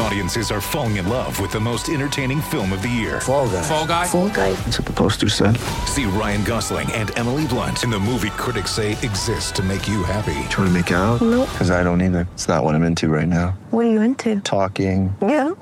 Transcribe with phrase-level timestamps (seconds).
[0.00, 3.20] Audiences are falling in love with the most entertaining film of the year.
[3.20, 3.62] Fall guy.
[3.62, 4.06] Fall guy.
[4.06, 4.52] Fall guy.
[4.52, 5.56] That's what the poster said.
[5.86, 10.04] See Ryan Gosling and Emily Blunt in the movie critics say exists to make you
[10.04, 10.34] happy.
[10.50, 11.20] Trying to make it out?
[11.20, 11.48] Nope.
[11.50, 12.28] Because I don't either.
[12.34, 13.58] It's not what I'm into right now.
[13.70, 14.40] What are you into?
[14.40, 15.14] Talking.
[15.20, 15.52] Yeah.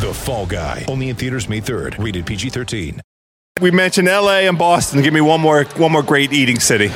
[0.00, 0.86] The Fall Guy.
[0.88, 2.02] Only in theaters May 3rd.
[2.02, 3.00] Rated PG-13.
[3.60, 4.48] We mentioned L.A.
[4.48, 5.02] and Boston.
[5.02, 6.88] Give me one more, one more great eating city.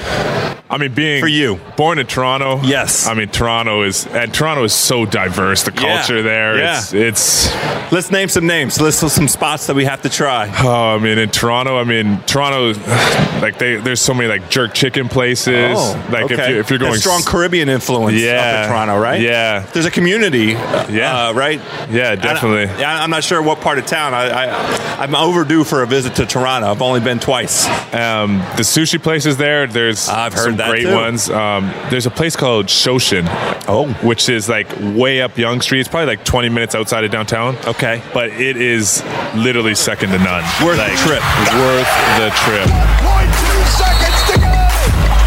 [0.71, 1.61] I mean, being For you.
[1.77, 2.61] born in Toronto.
[2.63, 3.07] Yes.
[3.07, 5.63] I mean, Toronto is and Toronto is so diverse.
[5.63, 5.81] The Yeah.
[5.99, 6.79] culture there, Yeah.
[6.79, 7.55] it's it's.
[7.93, 8.81] Let's name some names.
[8.81, 10.51] Let's list some spots that we have to try.
[10.63, 12.73] Oh, I mean, in Toronto, I mean, Toronto,
[13.43, 15.77] like they, there's so many like jerk chicken places.
[16.11, 16.51] like if Oh, okay.
[16.53, 18.63] you're if you're going That's strong Caribbean influence up Yeah.
[18.65, 19.21] in Toronto, right?
[19.21, 19.65] Yeah.
[19.75, 20.57] There's a community.
[20.57, 21.29] uh, Yeah.
[21.29, 21.61] uh, right.
[21.91, 22.69] Yeah, definitely.
[22.75, 24.15] I, yeah, I'm not sure what part of town.
[24.15, 26.71] I, I I'm overdue for a visit to Toronto.
[26.71, 27.67] I've only been twice.
[27.93, 30.95] Um, the sushi places there, there's I've heard some that great too.
[30.95, 31.29] ones.
[31.31, 33.25] Um, there's a place called Shoushin.
[33.67, 33.89] Oh.
[34.03, 35.81] which is like way up Yonge Street.
[35.81, 37.57] It's probably like 20 minutes outside of downtown.
[37.67, 38.03] Okay.
[38.13, 39.03] but it is
[39.35, 40.43] literally second to none.
[40.65, 41.23] Worth the trip.
[41.59, 41.89] Worth
[42.21, 42.69] the trip.
[43.03, 44.53] Point two seconds to go.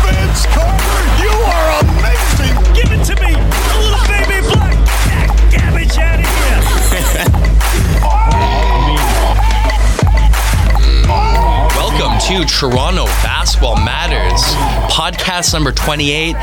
[0.05, 2.55] Vince Carter, you are amazing.
[2.73, 3.38] Give it to me, a
[3.81, 4.78] little baby black
[5.52, 7.67] cabbage out of here.
[11.08, 14.42] Welcome to Toronto Basketball Matters,
[14.98, 16.36] podcast number 28.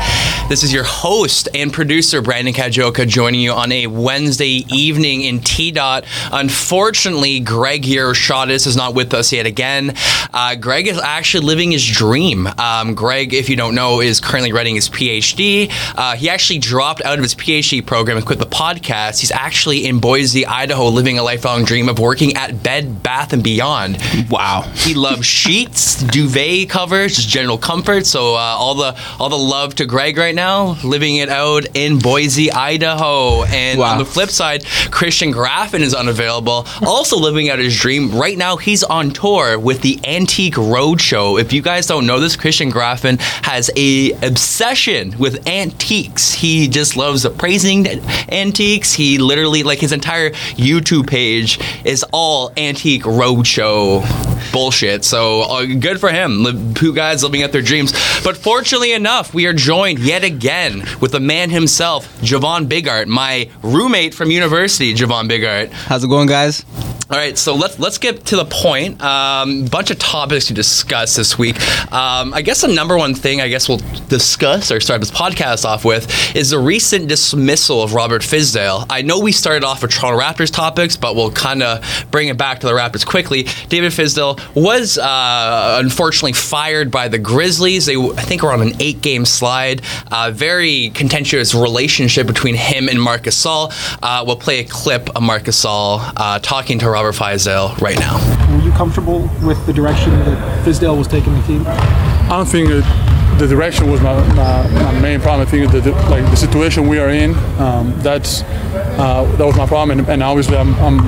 [0.47, 5.41] This is your host and producer, Brandon Kajoka, joining you on a Wednesday evening in
[5.41, 6.05] T Dot.
[6.31, 9.93] Unfortunately, Greg here, is not with us yet again.
[10.33, 12.47] Uh, Greg is actually living his dream.
[12.57, 15.69] Um, Greg, if you don't know, is currently writing his PhD.
[15.97, 19.19] Uh, he actually dropped out of his PhD program and quit the podcast.
[19.19, 23.43] He's actually in Boise, Idaho, living a lifelong dream of working at Bed Bath and
[23.43, 23.97] Beyond.
[24.29, 24.61] Wow.
[24.75, 28.05] He loves sheets, duvet covers, just general comfort.
[28.05, 31.65] So uh, Uh, all the all the love to Greg right now, living it out
[31.73, 33.43] in Boise, Idaho.
[33.45, 38.11] And on the flip side, Christian Graffin is unavailable, also living out his dream.
[38.11, 41.41] Right now, he's on tour with the Antique Roadshow.
[41.41, 46.31] If you guys don't know this, Christian Graffin has a obsession with antiques.
[46.31, 47.87] He just loves appraising
[48.29, 48.93] antiques.
[48.93, 55.03] He literally like his entire YouTube page is all Antique Roadshow bullshit.
[55.03, 56.43] So uh, good for him.
[56.43, 57.91] Li- Two guys living out their dreams.
[58.23, 63.49] But fortunately enough, we are joined yet again with the man himself, Javon Bigart, my
[63.61, 65.71] roommate from university, Javon Bigart.
[65.73, 66.63] How's it going, guys?
[67.07, 68.99] All right, so let's let's get to the point.
[68.99, 71.55] Um, bunch of topics to discuss this week.
[71.93, 73.77] Um, I guess the number one thing I guess we'll
[74.09, 78.87] discuss or start this podcast off with is the recent dismissal of Robert Fizdale.
[78.89, 82.37] I know we started off with Toronto Raptors topics, but we'll kind of bring it
[82.37, 83.43] back to the Raptors quickly.
[83.69, 87.85] David Fizdale was uh, unfortunately fired by the Grizzlies.
[87.85, 89.83] They I think were on an eight-game slide.
[90.11, 93.71] Uh, very contentious relationship between him and Marcus Gasol.
[94.01, 98.15] Uh, we'll play a clip of Marcus Gasol uh, talking to Robert Fizdale right now.
[98.55, 101.67] Were you comfortable with the direction that Fizdale was taking the team?
[101.67, 105.45] I don't think that the direction was my, my, my main problem.
[105.45, 109.57] I think that the, like the situation we are in, um, that's uh, that was
[109.57, 110.99] my problem, and, and obviously I'm, I'm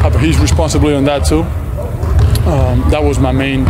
[0.00, 1.42] have a huge responsibility on that too.
[2.48, 3.66] Um, that was my main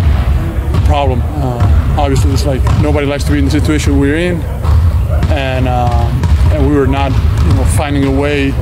[0.87, 1.23] problem.
[1.25, 4.41] Uh, obviously, it's like nobody likes to be in the situation we're in,
[5.33, 6.23] and um,
[6.53, 8.53] and we were not, you know, finding a way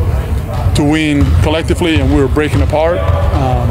[0.81, 2.99] to win collectively, and we were breaking apart.
[2.99, 3.69] Um,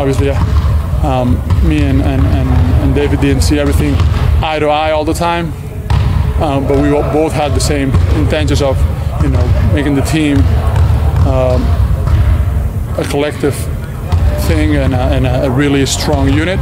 [0.00, 1.34] obviously, um,
[1.68, 2.48] me and, and, and,
[2.82, 3.94] and David didn't see everything
[4.42, 5.52] eye to eye all the time,
[6.40, 8.78] um, but we both had the same intentions of,
[9.22, 10.38] you know, making the team
[11.26, 11.62] um,
[12.98, 13.54] a collective
[14.46, 16.58] thing and a, and a really strong unit,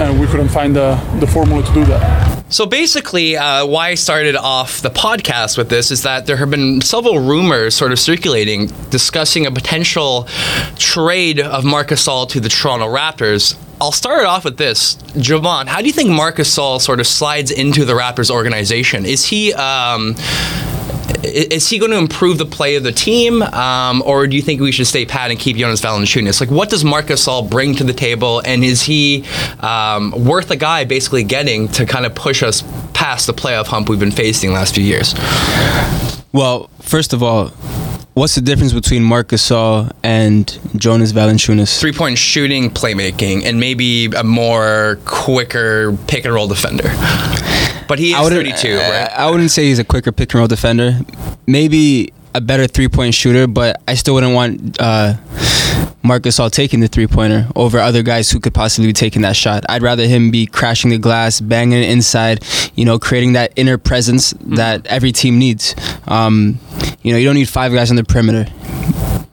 [0.00, 2.27] and we couldn't find the, the formula to do that.
[2.50, 6.48] So basically, uh, why I started off the podcast with this is that there have
[6.50, 10.26] been several rumors sort of circulating discussing a potential
[10.76, 13.58] trade of Marcus Gasol to the Toronto Raptors.
[13.82, 14.94] I'll start it off with this.
[15.14, 19.04] Javon, how do you think Marcus Gasol sort of slides into the Raptors organization?
[19.04, 19.52] Is he.
[19.52, 20.14] Um,
[21.24, 24.60] is he going to improve the play of the team, um, or do you think
[24.60, 26.40] we should stay pat and keep Jonas Valanciunas?
[26.40, 29.24] Like, what does Marcus Gasol bring to the table, and is he
[29.60, 32.62] um, worth a guy basically getting to kind of push us
[32.92, 35.14] past the playoff hump we've been facing the last few years?
[36.32, 37.52] Well, first of all,
[38.18, 41.78] what's the difference between Marcus Gasol and Jonas Valanciunas?
[41.80, 46.84] Three point shooting, playmaking, and maybe a more quicker pick and roll defender.
[47.88, 49.10] But he is I wouldn't- 32, I- right?
[49.16, 50.98] I wouldn't say he's a quicker pick and roll defender.
[51.46, 55.14] Maybe a better three point shooter, but I still wouldn't want uh,
[56.02, 59.36] Marcus Gasol taking the three pointer over other guys who could possibly be taking that
[59.36, 59.64] shot.
[59.68, 62.44] I'd rather him be crashing the glass, banging it inside,
[62.74, 65.74] you know, creating that inner presence that every team needs.
[66.06, 66.58] Um,
[67.02, 68.46] you know, you don't need five guys on the perimeter.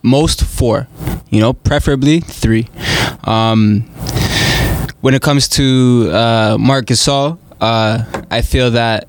[0.01, 0.87] Most four,
[1.29, 2.67] you know, preferably three.
[3.23, 3.81] Um,
[5.01, 9.07] when it comes to uh, Marc Gasol, uh, I feel that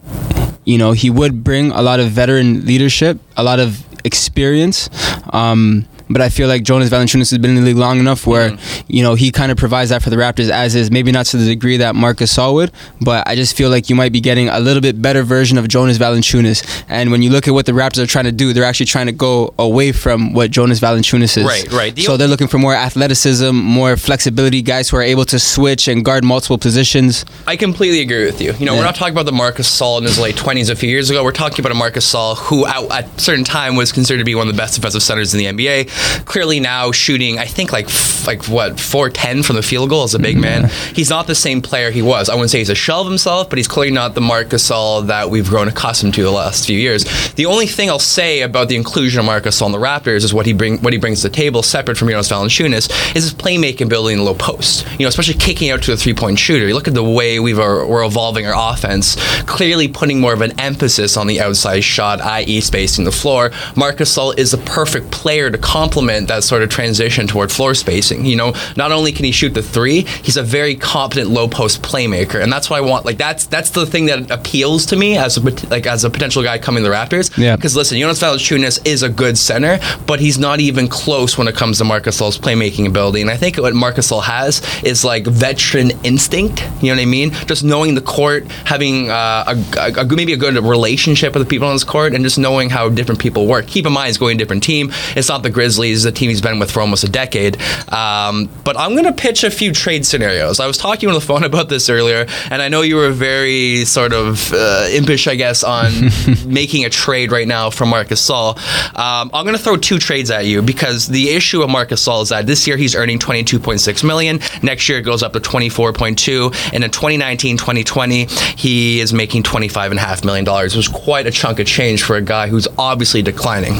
[0.64, 4.88] you know he would bring a lot of veteran leadership, a lot of experience.
[5.32, 8.50] Um, but I feel like Jonas Valanciunas has been in the league long enough where
[8.50, 8.84] mm.
[8.88, 10.90] you know he kind of provides that for the Raptors as is.
[10.90, 13.96] Maybe not to the degree that Marcus Gasol would, but I just feel like you
[13.96, 16.84] might be getting a little bit better version of Jonas Valanciunas.
[16.88, 19.06] And when you look at what the Raptors are trying to do, they're actually trying
[19.06, 21.44] to go away from what Jonas Valanciunas is.
[21.44, 21.94] Right, right.
[21.94, 25.88] The so they're looking for more athleticism, more flexibility, guys who are able to switch
[25.88, 27.24] and guard multiple positions.
[27.46, 28.52] I completely agree with you.
[28.58, 28.78] You know, Yeah.
[28.78, 31.24] we're not talking about the Marcus Gasol in his late twenties a few years ago.
[31.24, 34.24] We're talking about a Marcus Gasol who, at, at a certain time, was considered to
[34.24, 35.88] be one of the best defensive centers in the NBA.
[36.24, 37.88] Clearly now shooting, I think like
[38.26, 40.64] like what four ten from the field goal as a big man.
[40.64, 40.94] Mm-hmm.
[40.94, 42.28] He's not the same player he was.
[42.28, 45.06] I wouldn't say he's a shell of himself, but he's clearly not the Marcus Gasol
[45.06, 47.04] that we've grown accustomed to the last few years.
[47.34, 50.34] The only thing I'll say about the inclusion of Marcus Gasol in the Raptors is
[50.34, 53.34] what he bring what he brings to the table, separate from Jonas Valanciunas, is his
[53.34, 54.86] playmaking ability in the low post.
[54.92, 56.66] You know, especially kicking out to a three point shooter.
[56.66, 60.40] You look at the way we've are, we're evolving our offense, clearly putting more of
[60.40, 63.50] an emphasis on the outside shot, i.e., spacing the floor.
[63.76, 68.24] Marcus Gasol is the perfect player to complement that sort of transition toward floor spacing.
[68.24, 71.82] You know, not only can he shoot the three, he's a very competent low post
[71.82, 73.04] playmaker, and that's what I want.
[73.04, 76.42] Like that's that's the thing that appeals to me as a like as a potential
[76.42, 77.36] guy coming to the Raptors.
[77.36, 77.56] Yeah.
[77.56, 81.54] Because listen, Jonas Valanciunas is a good center, but he's not even close when it
[81.54, 83.20] comes to Marcus Gasol's playmaking ability.
[83.20, 86.62] And I think what Marcus Gasol has is like veteran instinct.
[86.80, 87.30] You know what I mean?
[87.46, 89.44] Just knowing the court, having uh,
[89.76, 92.70] a, a, maybe a good relationship with the people on his court, and just knowing
[92.70, 93.66] how different people work.
[93.66, 94.90] Keep in mind, he's going to a different team.
[95.16, 97.60] It's not the Grizzlies, the team he's been with for almost a decade.
[97.92, 100.58] Um, but I'm going to pitch a few trade scenarios.
[100.58, 103.84] I was talking on the phone about this earlier, and I know you were very
[103.84, 105.92] sort of uh, impish, I guess, on
[106.46, 108.56] making a trade right now for Marcus Gasol.
[108.98, 112.22] Um, I'm going to throw two trades at you because the issue of Marcus Gasol
[112.22, 114.40] is that this year he's earning 22.6 million.
[114.62, 118.26] Next year it goes up to 24.2, and in 2019, 2020
[118.56, 120.74] he is making 25 and a half million dollars.
[120.74, 123.74] It was quite a chunk of change for a guy who's obviously declining.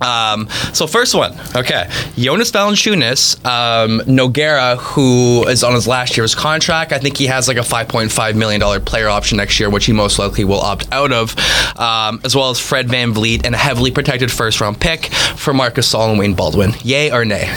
[0.00, 6.34] Um, so first one, okay, Jonas Valanciunas, um, Nogueira, who is on his last year's
[6.34, 6.92] contract.
[6.92, 9.92] I think he has like a 5.5 million dollar player option next year, which he
[9.92, 11.34] most likely will opt out of,
[11.78, 15.90] um, as well as Fred VanVleet and a heavily protected first round pick for Marcus
[15.94, 16.72] Gasol and Wade Baldwin.
[16.82, 17.48] Yay or nay?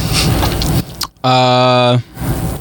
[1.24, 2.00] Uh,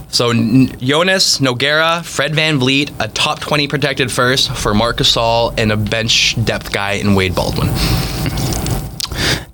[0.09, 5.71] So N- Jonas, Nogueira, Fred VanVleet, a top 20 protected first for Marcus Gasol, and
[5.71, 7.69] a bench depth guy in Wade Baldwin.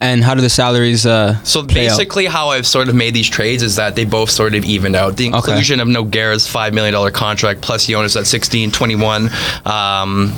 [0.03, 1.07] And how do the salaries?
[1.07, 4.55] Uh, So basically, how I've sort of made these trades is that they both sort
[4.55, 5.17] of evened out.
[5.17, 9.31] The inclusion of Nogueira's five million dollar contract plus Jonas at 16, 21.
[9.65, 10.35] Um,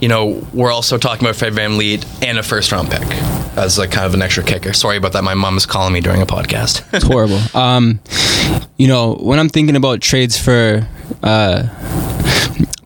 [0.00, 3.06] you know, we're also talking about Fred VanVleet and a first round pick
[3.56, 4.72] as like kind of an extra kicker.
[4.74, 5.24] Sorry about that.
[5.24, 6.82] My mom is calling me during a podcast.
[6.92, 7.40] It's horrible.
[7.56, 7.98] Um,
[8.76, 10.86] you know, when I'm thinking about trades for
[11.22, 11.62] uh,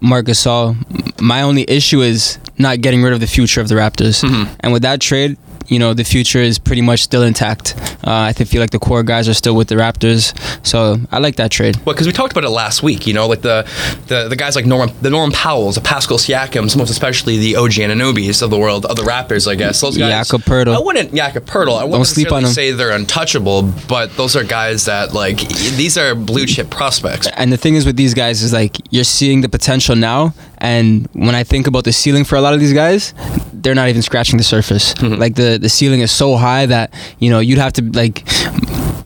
[0.01, 0.77] Marc Gasol,
[1.21, 4.23] my only issue is not getting rid of the future of the Raptors.
[4.61, 5.37] And with that trade,
[5.69, 7.75] you know, the future is pretty much still intact.
[8.07, 10.35] Uh, I think- feel like the core guys are still with the Raptors,
[10.67, 11.77] so I like that trade.
[11.85, 13.67] Well, because we talked about it last week, you know, like the
[14.09, 17.73] the, the guys like Norman, the Norman Powells, the Pascal Siakams, most especially the OG
[17.81, 19.81] Anunobys of the world, of the Raptors, I guess.
[19.81, 20.11] Those guys.
[20.29, 20.77] Jakob Poeltl.
[20.77, 21.81] I wouldn't Jakob Poeltl.
[21.81, 22.51] I wouldn't sleep on him.
[22.51, 25.39] say they're untouchable, but those are guys that like
[25.81, 27.27] these are blue chip prospects.
[27.37, 31.09] And the thing is with these guys is like you're seeing the potential now, and
[31.15, 33.15] when I think about the ceiling for a lot of these guys,
[33.55, 34.95] they're not even scratching the surface.
[35.25, 38.27] Like the the ceiling is so high that you know you'd have to like.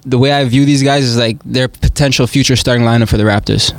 [0.06, 3.24] The way I view these guys is like their potential future starting lineup for the
[3.24, 3.74] Raptors.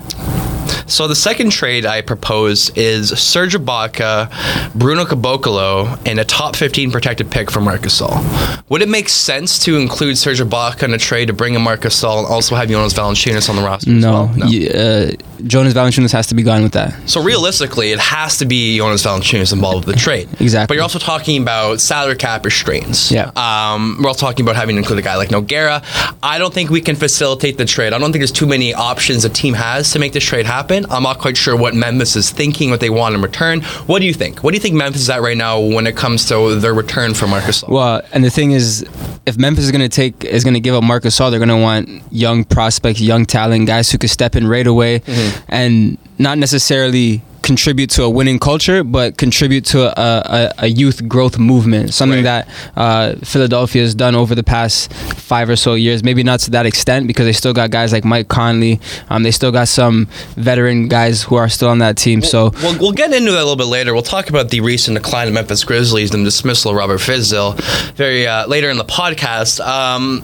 [0.89, 6.91] So the second trade I propose is Serge Ibaka, Bruno Caboclo, and a top 15
[6.91, 8.63] protected pick for Marcus Gasol.
[8.69, 11.95] Would it make sense to include Serge Ibaka in a trade to bring in Marcus
[12.01, 13.89] Gasol and also have Jonas Valanciunas on the roster?
[13.91, 14.49] as No, well?
[14.49, 15.11] y- uh,
[15.45, 16.93] Jonas Valanciunas has to be gone with that.
[17.09, 20.27] So realistically, it has to be Jonas Valanciunas involved with the trade.
[20.39, 20.67] Exactly.
[20.67, 23.11] But you're also talking about salary cap restraints.
[23.11, 23.31] Yeah.
[23.35, 25.83] Um, we're also talking about having to include a guy like Nogueira.
[26.23, 27.93] I don't think we can facilitate the trade.
[27.93, 30.78] I don't think there's too many options a team has to make this trade happen.
[30.89, 33.61] I'm not quite sure what Memphis is thinking, what they want in return.
[33.87, 34.43] What do you think?
[34.43, 37.13] What do you think Memphis is at right now when it comes to their return
[37.13, 37.63] for Marcus?
[37.63, 38.85] Well, and the thing is,
[39.25, 41.49] if Memphis is going to take is going to give up Marcus Gasol, they're going
[41.49, 45.45] to want young prospects, young talent, guys who could step in right away, mm-hmm.
[45.49, 51.07] and not necessarily contribute to a winning culture, but contribute to a, a, a youth
[51.07, 51.91] growth movement.
[51.95, 56.03] Something that uh, Philadelphia has done over the past five or so years.
[56.03, 58.79] Maybe not to that extent because they still got guys like Mike Conley.
[59.09, 60.05] Um, they still got some
[60.37, 62.21] veteran guys who are still on that team.
[62.21, 63.93] So We'll, we'll get into that a little bit later.
[63.95, 67.59] We'll talk about the recent decline of Memphis Grizzlies and the dismissal of Robert Fizdale
[67.95, 69.59] very uh, later in the podcast.
[69.65, 70.21] Um,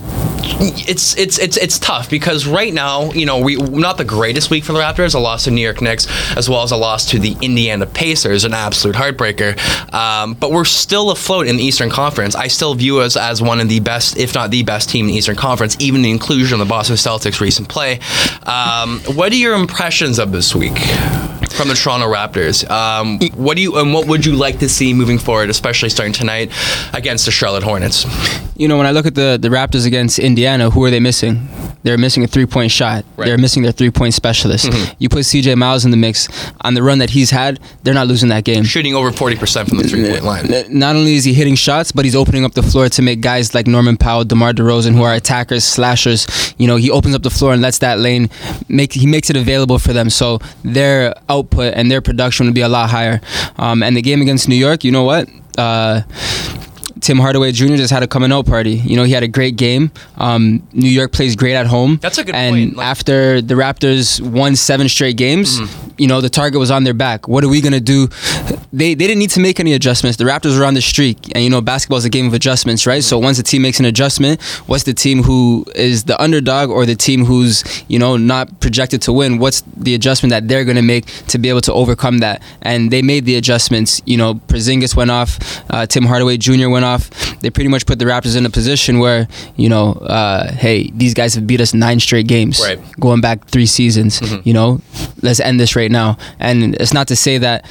[0.48, 4.64] it's it's it's it's tough because right now, you know, we not the greatest week
[4.64, 5.14] for the Raptors.
[5.14, 8.44] A loss to New York Knicks, as well as a loss to the Indiana Pacers,
[8.44, 9.56] an absolute heartbreaker.
[9.92, 12.34] Um, but we're still afloat in the Eastern Conference.
[12.34, 15.12] I still view us as one of the best, if not the best team in
[15.12, 18.00] the Eastern Conference, even the inclusion of the Boston Celtics' recent play.
[18.44, 20.78] Um, what are your impressions of this week?
[21.54, 24.92] From the Toronto Raptors, um, what do you and what would you like to see
[24.92, 26.50] moving forward, especially starting tonight
[26.92, 28.04] against the Charlotte Hornets?
[28.56, 31.48] you know, when I look at the, the Raptors against Indiana, who are they missing?
[31.82, 33.04] They're missing a three point shot.
[33.16, 34.66] They're missing their three point specialist.
[34.66, 34.96] Mhm.
[34.98, 36.28] You put CJ Miles in the mix
[36.62, 38.64] on the run that he's had, they're not losing that game.
[38.64, 40.50] Shooting over forty percent from the three point line.
[40.68, 43.54] Not only is he hitting shots, but he's opening up the floor to make guys
[43.54, 46.26] like Norman Powell, DeMar DeRozan, who are attackers, slashers.
[46.58, 48.30] You know, he opens up the floor and lets that lane
[48.68, 48.92] make.
[48.92, 51.14] He makes it available for them, so their
[51.46, 53.20] output and their production would be a lot higher.
[53.56, 55.28] Um, and the game against New York, you know what?
[55.56, 56.02] Uh,
[57.00, 57.76] Tim Hardaway Jr.
[57.76, 58.74] just had a coming out party.
[58.74, 59.90] You know, he had a great game.
[60.16, 61.98] Um, New York plays great at home.
[62.00, 62.84] That's a good and point.
[62.84, 65.94] after the Raptors won seven straight games, Mm-hmm.
[65.98, 67.28] you know, the target was on their back.
[67.28, 68.08] What are we gonna do?
[68.72, 70.16] They they didn't need to make any adjustments.
[70.16, 72.86] The Raptors were on the streak, and you know, basketball is a game of adjustments,
[72.86, 73.02] right?
[73.04, 76.86] So once the team makes an adjustment, what's the team who is the underdog or
[76.86, 79.38] the team who's you know not projected to win?
[79.38, 82.42] What's the adjustment that they're gonna make to be able to overcome that?
[82.62, 84.00] And they made the adjustments.
[84.06, 85.38] You know, Porzingis went off,
[85.70, 86.68] uh, Tim Hardaway Jr.
[86.68, 87.10] went off.
[87.42, 89.26] They pretty much put the Raptors in a position where
[89.56, 92.78] you know, uh, hey, these guys have beat us nine straight games, Right.
[92.98, 94.20] going back three seasons.
[94.46, 94.80] You know,
[95.22, 96.16] let's end this right now.
[96.40, 97.64] And it's not to say that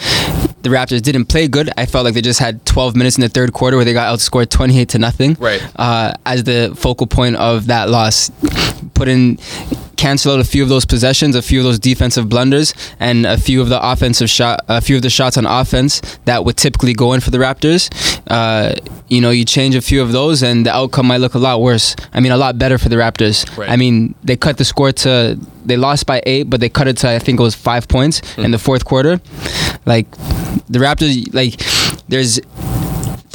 [0.62, 1.70] the Raptors didn't play good.
[1.78, 4.08] I felt like they just had 12 minutes in the third quarter where they got
[4.14, 5.38] outscored 28 to nothing.
[5.40, 5.62] Right.
[5.76, 8.30] Uh, as the focal point of that loss,
[8.94, 9.38] put in.
[9.96, 13.38] Cancel out a few of those possessions, a few of those defensive blunders, and a
[13.38, 16.94] few of the offensive shot, a few of the shots on offense that would typically
[16.94, 17.90] go in for the Raptors.
[18.28, 18.76] Uh,
[19.08, 21.62] you know, you change a few of those, and the outcome might look a lot
[21.62, 21.96] worse.
[22.14, 23.58] I mean, a lot better for the Raptors.
[23.58, 23.70] Right.
[23.70, 26.98] I mean, they cut the score to they lost by eight, but they cut it
[26.98, 29.20] to I think it was five points in the fourth quarter.
[29.86, 30.10] Like
[30.68, 31.60] the Raptors, like
[32.08, 32.40] there's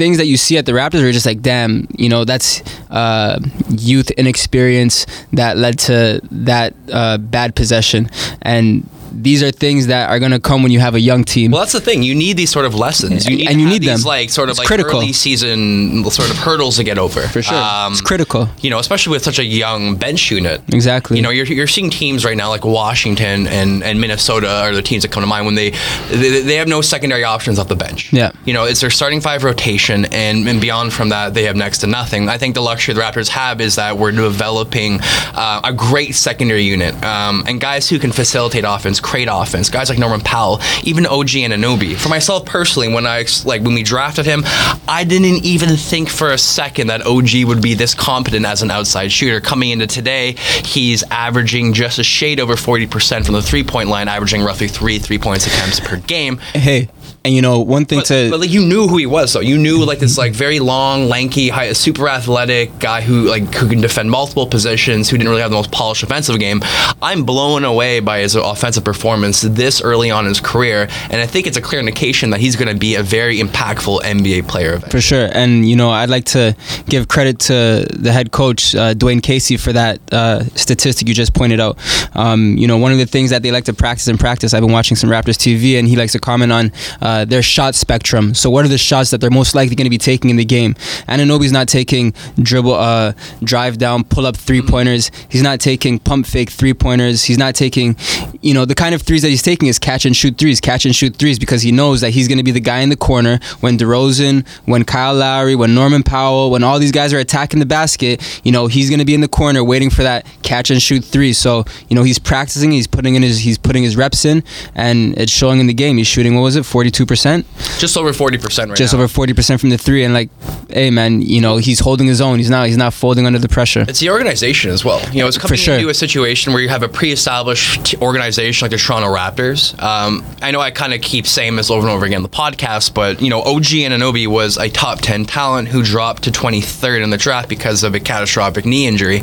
[0.00, 3.38] things that you see at the Raptors are just like, damn, you know, that's uh,
[3.68, 5.04] youth inexperience
[5.34, 8.08] that led to that uh, bad possession,
[8.40, 11.50] and these are things that are gonna come when you have a young team.
[11.50, 12.02] Well, that's the thing.
[12.02, 13.26] You need these sort of lessons.
[13.28, 14.08] You need And you need these them.
[14.08, 14.98] like sort of It's like critical.
[14.98, 17.22] early season sort of hurdles to get over.
[17.28, 17.56] For sure.
[17.56, 18.48] Um, It's critical.
[18.60, 20.62] You know, especially with such a young bench unit.
[20.72, 21.16] Exactly.
[21.16, 24.82] You know, you're, you're seeing teams right now like Washington and, and Minnesota are the
[24.82, 25.70] teams that come to mind when they,
[26.10, 28.12] they they have no secondary options off the bench.
[28.12, 28.32] Yeah.
[28.44, 31.78] You know, it's their starting five rotation, and, and beyond from that, they have next
[31.78, 32.28] to nothing.
[32.28, 34.98] I think the luxury the Raptors have is that we're developing
[35.34, 39.68] uh, a great secondary unit um, and guys who can facilitate offense, create offense.
[39.68, 41.96] Guys like Norman Powell, even OG Anunoby.
[41.96, 44.42] For myself personally, when I like when we drafted him,
[44.88, 48.70] I didn't even think for a second that OG would be this competent as an
[48.70, 49.40] outside shooter.
[49.40, 50.32] Coming into today,
[50.64, 54.98] he's averaging just a shade over 40% from the three point line, averaging roughly three
[54.98, 56.38] three points attempts per game.
[56.54, 56.88] hey,
[57.24, 59.40] and you know one thing But, to but like you knew who he was though.
[59.40, 63.68] You knew like this like very long, lanky, high, super athletic guy who like who
[63.68, 66.60] can defend multiple positions, who didn't really have the most polished offensive game.
[67.02, 71.26] I'm blown away by his offensive performance this early on in his career, and I
[71.26, 74.70] think it's a clear indication that he's going to be a very impactful NBA player.
[74.74, 74.90] eventually.
[74.90, 78.94] For sure, and you know, I'd like to give credit to the head coach uh,
[78.94, 81.76] Dwane Casey for that uh, statistic you just pointed out.
[82.16, 84.54] Um, you know, one of the things that they like to practice and practice.
[84.54, 86.72] I've been watching some Raptors TV, and he likes to comment on
[87.02, 88.34] uh, their shot spectrum.
[88.34, 90.44] So, what are the shots that they're most likely going to be taking in the
[90.44, 90.74] game?
[91.08, 93.12] Anunoby's not taking dribble, uh,
[93.42, 95.10] drive down, pull up three pointers.
[95.28, 97.24] He's not taking pump fake three pointers.
[97.24, 97.96] He's not taking,
[98.40, 100.84] you know, the kind of threes that he's taking is catch and shoot threes, catch
[100.84, 102.96] and shoot threes, because he knows that he's going to be the guy in the
[102.96, 107.60] corner when DeRozan, when Kyle Lowry, when Norman Powell, when all these guys are attacking
[107.60, 108.40] the basket.
[108.44, 111.04] You know, he's going to be in the corner waiting for that catch and shoot
[111.04, 111.32] three.
[111.32, 114.42] So, you know, he's practicing, he's putting in his he's putting his reps in,
[114.74, 115.96] and it's showing in the game.
[115.96, 117.46] He's shooting what was it, forty two percent,
[117.78, 118.98] Just over 40% right just now.
[119.00, 120.30] over forty percent from the three, and like,
[120.70, 122.38] hey man, you know, he's holding his own.
[122.38, 123.84] He's not he's not folding under the pressure.
[123.88, 125.00] It's the organization as well.
[125.12, 125.74] You know, it's coming sure.
[125.74, 130.50] into a situation where you have a pre-established organization like the Toronto Raptors, um, I
[130.50, 133.20] know I kind of keep saying this over and over again in the podcast, but
[133.22, 137.10] you know, OG and Anunoby was a top 10 talent who dropped to 23rd in
[137.10, 139.22] the draft because of a catastrophic knee injury.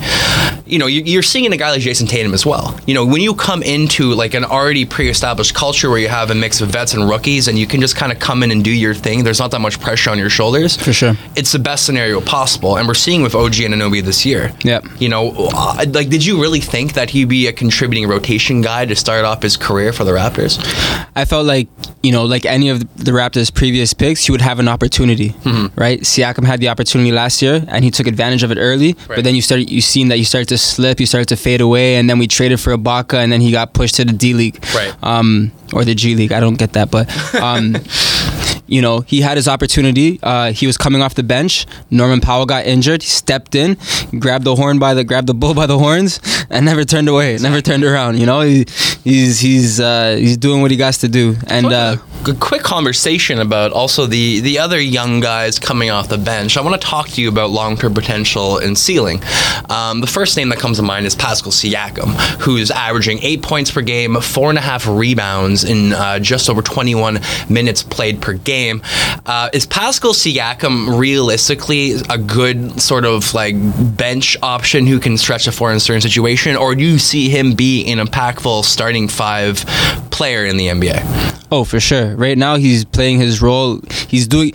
[0.66, 2.78] You know, you- you're seeing a guy like Jayson Tatum as well.
[2.88, 6.36] You know, when you come into like an already pre-established culture where you have a
[6.36, 8.72] mix of vets and rookies, and you can just kind of come in and do
[8.72, 9.24] your thing.
[9.24, 10.76] There's not that much pressure on your shoulders.
[10.78, 11.16] For sure.
[11.36, 14.52] It's the best scenario possible, and we're seeing with OG Anunoby this year.
[14.64, 14.86] Yep.
[15.00, 18.86] You know, uh, like, did you really think that he'd be a contributing rotation guy
[18.86, 20.58] to start off his career for the Raptors?
[21.16, 21.68] I felt like
[22.04, 25.80] you know, like any of the Raptors' previous picks, he would have an opportunity, Mm-hmm.
[25.80, 26.00] right?
[26.02, 28.94] Siakam had the opportunity last year, and he took advantage of it early.
[28.94, 29.16] Right.
[29.18, 31.60] But then you started, you seen that you started to slip, you started to fade
[31.60, 34.34] away, and then we traded for Ibaka, and then he got pushed to the D
[34.34, 34.94] League, Right.
[35.04, 36.32] Um, or the G League.
[36.32, 37.08] I don't get that, but.
[37.42, 37.76] Um,
[38.70, 40.20] You know, he had his opportunity.
[40.22, 41.66] Uh, he was coming off the bench.
[41.90, 43.02] Norman Powell got injured.
[43.02, 43.78] He stepped in,
[44.20, 46.20] grabbed the horn by the grabbed the bull by the horns,
[46.50, 47.38] and never turned away.
[47.38, 48.18] Never turned around.
[48.20, 48.66] You know, he,
[49.08, 51.36] he's he's uh, he's doing what he got to do.
[51.48, 51.98] And uh,
[52.28, 56.58] a quick conversation about also the the other young guys coming off the bench.
[56.58, 59.22] I want to talk to you about long term potential and ceiling.
[59.70, 63.72] Um, the first name that comes to mind is Pascal Siakam, who's averaging eight points
[63.72, 68.34] per game, four and a half rebounds in uh, just over 21 minutes played per
[68.34, 68.82] game.
[69.26, 73.56] Uh, is Pascal Siakam realistically a good sort of like
[73.98, 77.30] bench option who can stretch the floor in a certain situation, or do you see
[77.30, 79.58] him be an impactful starting five
[80.12, 81.46] player in the NBA?
[81.52, 82.16] Oh, for sure.
[82.16, 83.80] Right now, he's playing his role.
[84.08, 84.54] He's doing.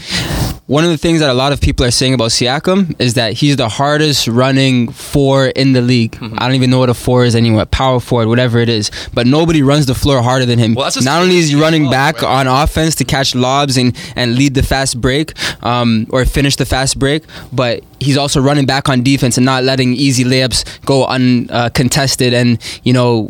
[0.66, 3.34] One of the things that a lot of people are saying about Siakam is that
[3.34, 6.12] he's the hardest running four in the league.
[6.12, 6.36] Mm-hmm.
[6.38, 8.90] I don't even know what a four is anymore, power forward, whatever it is.
[9.12, 10.74] But nobody runs the floor harder than him.
[10.74, 12.46] Well, Not only is he running well, back right?
[12.46, 15.32] on offense to catch lobs and, and lead the fast break
[15.62, 19.64] um, or finish the fast break, but he's also running back on defense and not
[19.64, 23.28] letting easy layups go uncontested and, you know,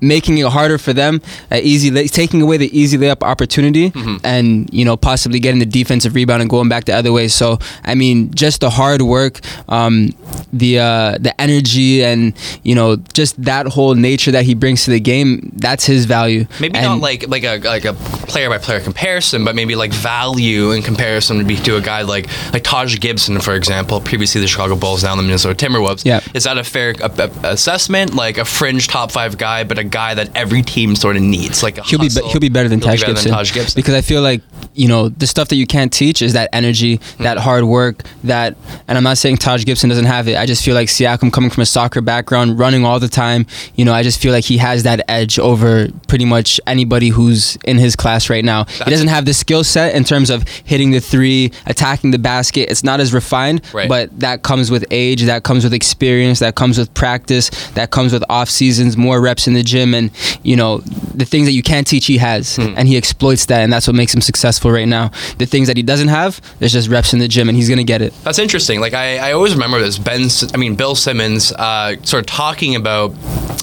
[0.00, 1.20] making it harder for them,
[1.50, 4.16] uh, easy lay- taking away the easy layup opportunity Mm-hmm.
[4.24, 7.28] and, you know, possibly getting the defensive rebound and going back the other way.
[7.28, 10.10] So, I mean, just the hard work, um,
[10.52, 14.90] the uh, the energy and, you know, just that whole nature that he brings to
[14.90, 16.46] the game, that's his value.
[16.60, 17.94] Maybe And- not like like a like a
[18.28, 22.02] player by player comparison, but maybe like value in comparison to be to a guy
[22.02, 26.04] like like Taj Gibson, for example, previously the Chicago Bulls, now the Minnesota Timberwolves.
[26.04, 26.20] Yeah.
[26.32, 27.10] is that a fair a,
[27.44, 28.14] a- assessment?
[28.14, 31.62] Like a fringe top five guy, but a guy that every team sort of needs.
[31.62, 33.30] Like a he'll be, be he'll be better than He'll be better Gibson.
[33.30, 33.78] Than Taj Gibson.
[33.78, 34.40] because I feel like
[34.76, 37.22] you know the stuff that you can't teach is that energy, Hmm.
[37.24, 38.56] that hard work, that
[38.88, 40.36] and I'm not saying Taj Gibson doesn't have it.
[40.36, 43.46] I just feel like Siakam coming from a soccer background, running all the time.
[43.74, 47.56] You know, I just feel like he has that edge over pretty much anybody who's
[47.64, 48.64] in his class right now.
[48.84, 52.70] he doesn't have the skill set in terms of hitting the three, attacking the basket.
[52.70, 53.88] It's not as refined, Right.
[53.88, 58.12] but that comes with age, that comes with experience, that comes with practice, that comes
[58.12, 60.10] with off seasons, more reps in the gym, and
[60.42, 60.78] you know
[61.14, 62.74] the things that you can't teach, he has, Hmm.
[62.76, 65.10] and he exploits that, and that's what makes him successful right now.
[65.38, 67.84] The things that he doesn't have, there's just reps in the gym, and he's gonna
[67.84, 68.12] get it.
[68.24, 68.80] That's interesting.
[68.80, 69.98] Like I, I always remember this.
[69.98, 73.14] Ben, I mean Bill Simmons, uh, sort of talking about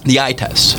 [0.06, 0.78] the eye test,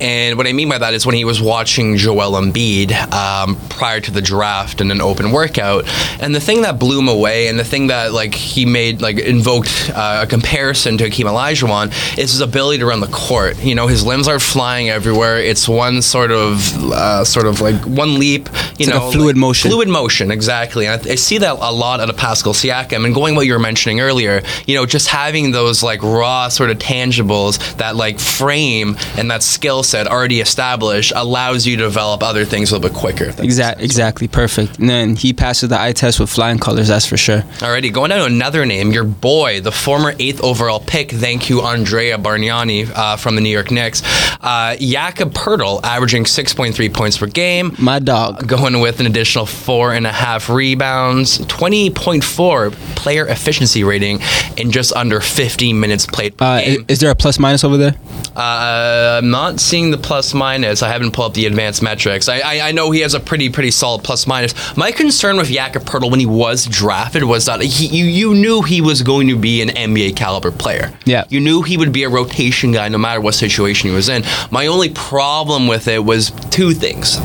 [0.00, 4.00] and what I mean by that is when he was watching Joel Embiid um, prior
[4.00, 5.84] to the draft in an open workout,
[6.20, 9.18] and the thing that blew him away, and the thing that like he made like
[9.18, 13.58] invoked uh, a comparison to Hakeem Olajuwon is his ability to run the court.
[13.62, 15.38] You know, his limbs are flying everywhere.
[15.38, 18.48] It's one sort of uh, sort of like one leap.
[18.48, 19.57] You It's like a know, fluid motion.
[19.62, 20.86] Fluid motion, exactly.
[20.86, 23.04] And I, I see that a lot out of Pascal Siakam.
[23.04, 26.70] And going what you were mentioning earlier, you know, just having those like raw sort
[26.70, 32.22] of tangibles, that like frame and that skill set already established allows you to develop
[32.22, 33.32] other things a little bit quicker.
[33.42, 34.78] Exactly, exactly, perfect.
[34.78, 36.88] And then he passes the eye test with flying colors.
[36.88, 37.40] That's for sure.
[37.58, 41.10] Alrighty, going down to another name, your boy, the former eighth overall pick.
[41.10, 44.02] Thank you, Andrea Bargnani uh, from the New York Knicks.
[44.40, 47.74] Uh, Jakob Poeltl, averaging 6.3 points per game.
[47.78, 48.46] My dog.
[48.46, 54.20] Going with an additional four and a half rebounds, 20.4 player efficiency rating
[54.56, 57.94] in just under 50 minutes played Uh, is there a plus minus over there?
[58.36, 60.82] Uh, I'm not seeing the plus minus.
[60.82, 62.28] I haven't pulled up the advanced metrics.
[62.28, 64.54] I, I, I know he has a pretty pretty solid plus minus.
[64.76, 68.62] My concern with Jakob Poeltl when he was drafted was that he, you you knew
[68.62, 70.92] he was going to be an NBA caliber player.
[71.04, 71.24] Yeah.
[71.28, 74.22] You knew he would be a rotation guy no matter what situation he was in.
[74.50, 77.18] My only problem with it was two things.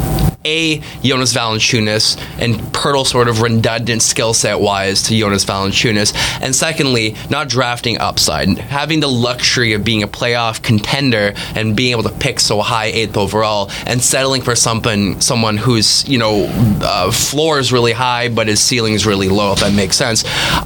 [0.46, 6.54] A Jonas Valanciunas and Poeltl sort of redundant skill set wise to Jonas Valanciunas, and
[6.54, 12.04] secondly, not drafting upside, having the luxury of being a playoff contender and being able
[12.04, 16.46] to pick so high eighth overall, and settling for something someone whose you know
[16.84, 19.54] uh, floor is really high but his ceiling is really low.
[19.54, 20.26] If that makes sense,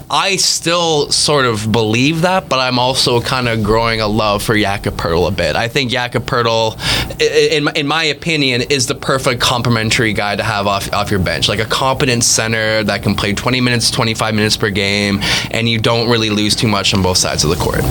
[0.10, 4.58] I still sort of believe that, but I'm also kind of growing a love for
[4.58, 5.56] Jakob Poeltl a bit.
[5.56, 6.78] I think Jakob Poeltl,
[7.22, 11.20] i- in in my opinion, is the perfect complementary guy to have off off your
[11.20, 15.20] bench, like a competent center that can play 20 minutes, 25 minutes per game,
[15.52, 17.82] and you don't really lose too much on both sides of the court.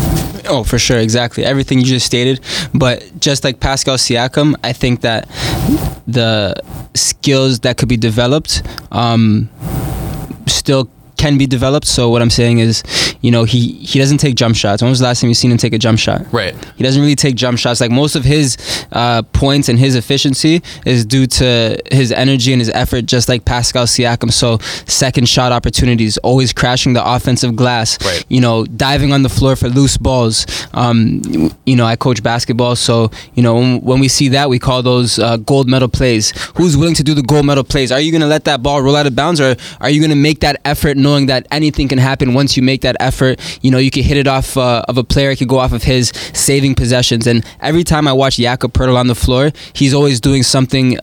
[0.48, 1.44] Oh, for sure, exactly.
[1.44, 2.40] Everything you just stated.
[2.72, 5.28] But just like Pascal Siakam, I think that
[6.06, 6.54] the
[6.94, 9.50] skills that could be developed um,
[10.46, 11.86] still can be developed.
[11.86, 12.82] So what I'm saying is,
[13.20, 14.82] you know, he he doesn't take jump shots.
[14.82, 16.32] When was the last time you seen him take a jump shot?
[16.32, 16.54] Right.
[16.76, 17.80] He doesn't really take jump shots.
[17.80, 18.56] Like most of his
[18.92, 23.44] uh, points and his efficiency is due to his energy and his effort, just like
[23.44, 24.32] Pascal Siakam.
[24.32, 27.98] So second shot opportunities, always crashing the offensive glass.
[28.04, 28.24] Right.
[28.28, 30.46] You know, diving on the floor for loose balls.
[30.74, 31.22] Um,
[31.64, 34.82] you know, I coach basketball, so you know when, when we see that, we call
[34.82, 36.32] those uh, gold medal plays.
[36.56, 37.90] Who's willing to do the gold medal plays?
[37.92, 40.10] Are you going to let that ball roll out of bounds, or are you going
[40.10, 43.34] to make that effort, knowing that anything can happen once you make that effort?
[43.62, 45.72] You know, you could hit it off uh, of a player, it could go off
[45.72, 47.26] of his saving possessions.
[47.26, 50.98] And every time I watch Jakob Poeltl on the floor, he's always doing something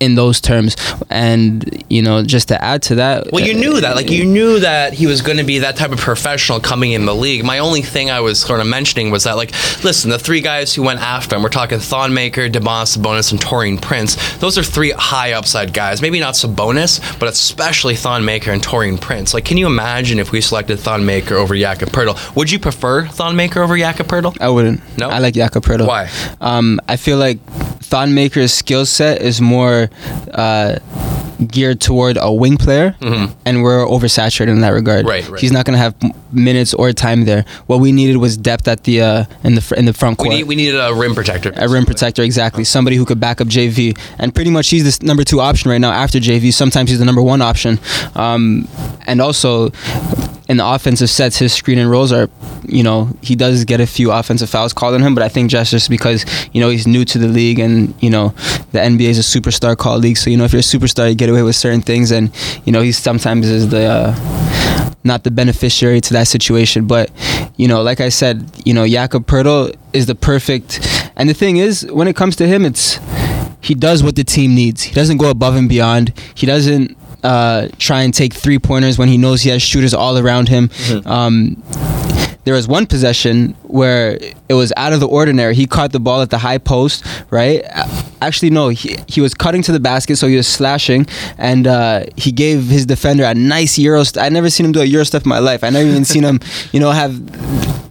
[0.00, 0.76] in those terms.
[1.10, 3.96] And you know, just to add to that, Well, you knew that.
[3.96, 7.04] Like, you knew that he was going to be that type of professional coming in
[7.06, 7.44] the league.
[7.44, 9.50] My only thing I was sort of mentioning was that, like,
[9.82, 13.40] listen, the three guys who went after him, we're talking Thon Maker, DeMont Sabonis, and
[13.40, 14.16] Taurean Prince.
[14.38, 16.00] Those are three high upside guys.
[16.00, 19.34] Maybe not Sabonis, but especially Thon Maker and Taurean Prince.
[19.34, 22.36] Like, can you imagine if we selected Thon Maker over Jakob Poeltl?
[22.36, 24.38] Would you prefer Thon Maker over Jakob Poeltl?
[24.42, 24.82] I wouldn't.
[24.98, 25.08] No?
[25.08, 25.86] I like Jakob Poeltl.
[25.86, 26.10] Why?
[26.38, 27.42] Um, I feel like
[27.80, 29.88] Thon Maker's skill set is more
[30.34, 30.78] uh,
[31.46, 35.00] geared toward a wing player, and we're oversaturated in that regard.
[35.06, 35.08] Mm-hmm.
[35.08, 35.40] Right, right.
[35.40, 35.94] He's not going to have
[36.32, 37.44] minutes or time there.
[37.66, 40.24] What we needed was depth at the uh, in the fr- in the front We,
[40.24, 40.36] court.
[40.36, 41.52] need, we needed a rim protector.
[41.56, 42.64] a rim protector, exactly.
[42.64, 45.78] Somebody who could back up JV, and pretty much he's the number two option right
[45.80, 46.52] now after JV.
[46.52, 47.78] Sometimes he's the number one option,
[48.16, 48.66] um,
[49.06, 49.70] and also
[50.48, 52.30] in the offensive sets, his screen and rolls are,
[52.66, 55.50] you know, he does get a few offensive fouls called on him, but I think
[55.50, 58.28] just just because you know he's new to the league and you know
[58.72, 61.14] the NBA is a superstar call league, so you know if you're a superstar, you
[61.14, 62.32] get away with certain things, and
[62.64, 63.84] you know he sometimes is the.
[63.84, 64.64] Uh,
[65.04, 66.86] not the beneficiary to that situation.
[66.86, 67.10] But
[67.56, 70.80] you know, like I said, you know, Jakob Poeltl is the perfect.
[71.16, 72.98] And the thing is, when it comes to him, it's
[73.60, 74.82] he does what the team needs.
[74.82, 76.12] He doesn't go above and beyond.
[76.34, 80.18] He doesn't uh, try and take three pointers when he knows he has shooters all
[80.18, 80.70] around him.
[81.04, 81.62] Um,
[82.44, 85.54] there was one possession where it was out of the ordinary.
[85.54, 87.62] He caught the ball at the high post, right?
[88.22, 92.04] Actually, no, he, he was cutting to the basket, so he was slashing, and uh,
[92.16, 94.02] he gave his defender a nice Euro.
[94.02, 95.62] St- I never seen him do a Euro step in my life.
[95.62, 96.40] I never even seen him,
[96.72, 97.12] you know, have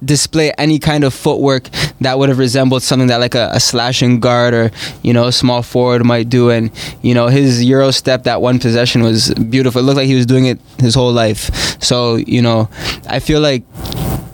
[0.03, 1.69] display any kind of footwork
[2.01, 4.71] that would have resembled something that like a, a slashing guard or
[5.03, 8.59] you know a small forward might do and you know his euro step that one
[8.59, 11.49] possession was beautiful it looked like he was doing it his whole life
[11.81, 12.69] so you know
[13.07, 13.63] i feel like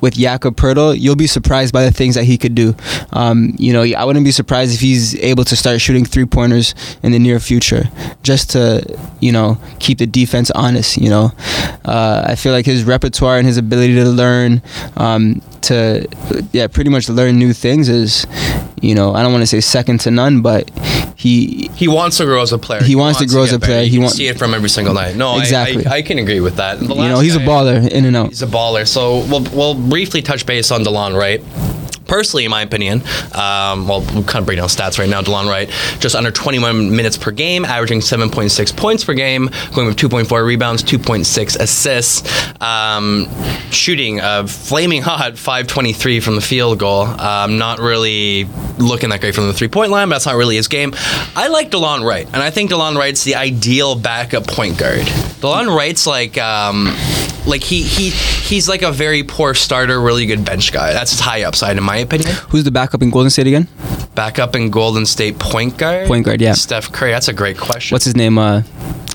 [0.04, 2.76] with Jakob Poeltl, you'll be surprised by the things that he could do.
[3.13, 6.76] Um, you know, I wouldn't be surprised if he's able to start shooting three pointers
[7.04, 7.86] in the near future,
[8.21, 8.84] just to
[9.21, 10.97] you know keep the defense honest.
[10.97, 11.32] You know,
[11.86, 14.62] uh, I feel like his repertoire and his ability to learn,
[14.97, 16.08] um, to
[16.52, 18.26] yeah, pretty much learn new things is,
[18.82, 20.69] you know, I don't want to say second to none, but
[21.15, 22.82] he He wants to grow as a player.
[22.84, 23.78] He wants to grow as a player.
[23.80, 23.84] better.
[23.86, 25.15] He You can want- see it from every single night.
[25.15, 25.86] No, Exactly.
[25.86, 26.82] I, I, I can agree with that.
[26.82, 28.30] You know he's a baller in and out.
[28.30, 28.88] He's a baller.
[28.88, 31.41] So we'll, we'll briefly touch base on DeLon Wright.
[32.13, 35.23] Personally, in my opinion, um, well, we'll kind of break down stats right now.
[35.23, 35.67] DeLon Wright,
[35.99, 40.84] just under 21 minutes per game, averaging 7.6 points per game, going with 2.4 rebounds,
[40.84, 43.28] 2.6 assists, um,
[43.71, 47.02] shooting a flaming hot 523 from the field goal.
[47.02, 48.43] Um, not really
[48.78, 50.93] looking that great from the three point line, but that's not really his game.
[51.36, 55.08] I like DeLon Wright, and I think DeLon Wright's the ideal backup point guard.
[55.41, 56.95] DeLon Wright's like, um,
[57.45, 60.93] like he he he's like a very poor starter, really good bench guy.
[60.93, 62.32] That's his high upside, in my opinion.
[62.50, 63.68] Who's the backup in Golden State again?
[64.16, 66.08] Backup in Golden State point guard.
[66.08, 66.54] Point guard, yeah.
[66.54, 67.12] Steph Curry.
[67.12, 67.96] That's a great question.
[67.96, 68.38] What's his name?
[68.38, 68.62] Uh,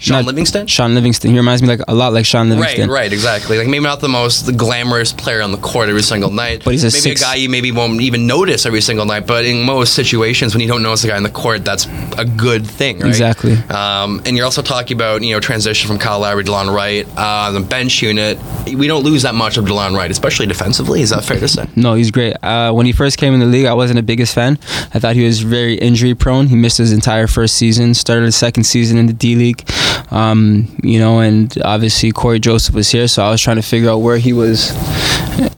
[0.00, 0.66] Sean Not- Livingston?
[0.66, 1.30] Shaun Livingston.
[1.30, 2.88] He reminds me like a lot like Shaun Livingston.
[2.90, 3.58] Right, right, exactly.
[3.58, 6.84] Like maybe not the most glamorous player on the court every single night, But he's
[6.84, 9.26] a maybe six- a guy you maybe won't even notice every single night.
[9.26, 12.24] But in most situations, when you don't notice a guy on the court, that's a
[12.24, 13.08] good thing, right?
[13.08, 13.54] Exactly.
[13.70, 17.50] Um, and you're also talking about you know transition from Kyle Lowry, DeLon Wright, uh,
[17.52, 18.38] the bench unit.
[18.66, 21.00] We don't lose that much of DeLon Wright, especially defensively.
[21.02, 21.66] Is that fair to say?
[21.76, 22.34] No, he's great.
[22.42, 24.58] Uh, when he first came in the league, I wasn't the biggest fan.
[24.94, 26.46] I thought he was very injury prone.
[26.48, 29.64] He missed his entire first season, started his second season in the D League.
[30.10, 33.90] Um, you know, and obviously Cory Joseph was here, so I was trying to figure
[33.90, 34.72] out where he was,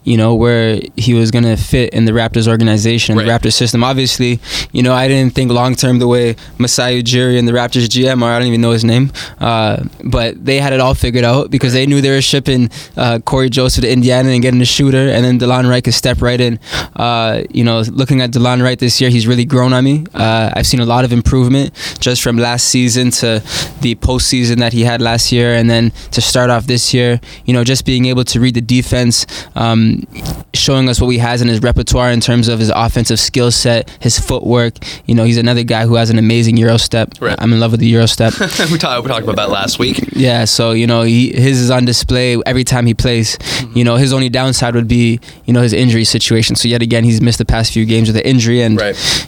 [0.04, 3.84] you know, where he was going to fit in the Raptors organization, the Raptors system.
[3.84, 4.40] Obviously,
[4.72, 8.22] you know, I didn't think long term the way Masai Ujiri and the Raptors GM,
[8.22, 11.50] or I don't even know his name, uh, but they had it all figured out
[11.50, 15.08] because they knew they were shipping uh, Cory Joseph to Indiana and getting a shooter,
[15.08, 16.58] and then DeLon Wright could step right in.
[16.96, 20.04] Uh, you know, looking at DeLon Wright this year, he's really grown on me.
[20.14, 23.42] Uh, I've seen a lot of improvement just from last season to
[23.80, 27.20] the postseason that he had last year, and then to start off this year.
[27.44, 30.06] You know, just being able to read the defense, um, Um,
[30.52, 33.88] showing us what he has in his repertoire in terms of his offensive skill set,
[34.00, 34.74] his footwork.
[35.06, 37.14] You know, he's another guy who has an amazing Euro step.
[37.20, 38.32] I'm in love with the Euro step.
[38.40, 40.00] we, talked, we talked about that last week.
[40.12, 43.36] Yeah, so you know, he, his is on display every time he plays.
[43.36, 43.78] Mm-hmm.
[43.78, 46.56] You know, his only downside would be, you know, his injury situation.
[46.56, 48.80] So yet again, he's missed the past few games with an injury, and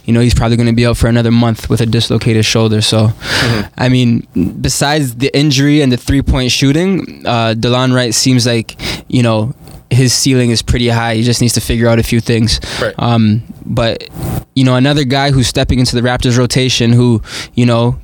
[0.05, 2.81] you know, he's probably going to be out for another month with a dislocated shoulder.
[2.81, 3.75] So, mm-hmm.
[3.79, 4.27] I mean,
[4.61, 8.77] besides the injury and the three point shooting, uh, Delon Wright seems like,
[9.09, 9.55] you know.
[9.93, 11.15] His ceiling is pretty high.
[11.17, 12.61] He just needs to figure out a few things.
[12.81, 12.95] Right.
[12.99, 14.09] Um, but
[14.55, 17.23] you know, another guy who's stepping into the Raptors rotation, who
[17.55, 17.99] you know,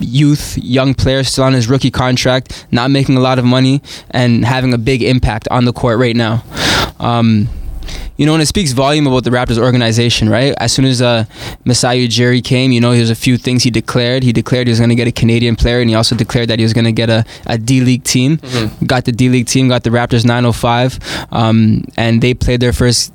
[0.00, 4.44] youth, young player, still on his rookie contract, not making a lot of money, and
[4.44, 6.44] having a big impact on the court right now.
[7.00, 7.48] Um,
[8.18, 10.52] you know, and it speaks volume about the Raptors organization, right?
[10.58, 11.24] As soon as uh,
[11.64, 14.24] Masai Ujiri came, you know, there's a few things he declared.
[14.24, 16.58] He declared he was going to get a Canadian player, and he also declared that
[16.58, 18.40] he was going to get a, a D League team.
[18.84, 20.98] Got the D League team, got the Raptors 905,
[21.32, 23.12] um, and they played their first.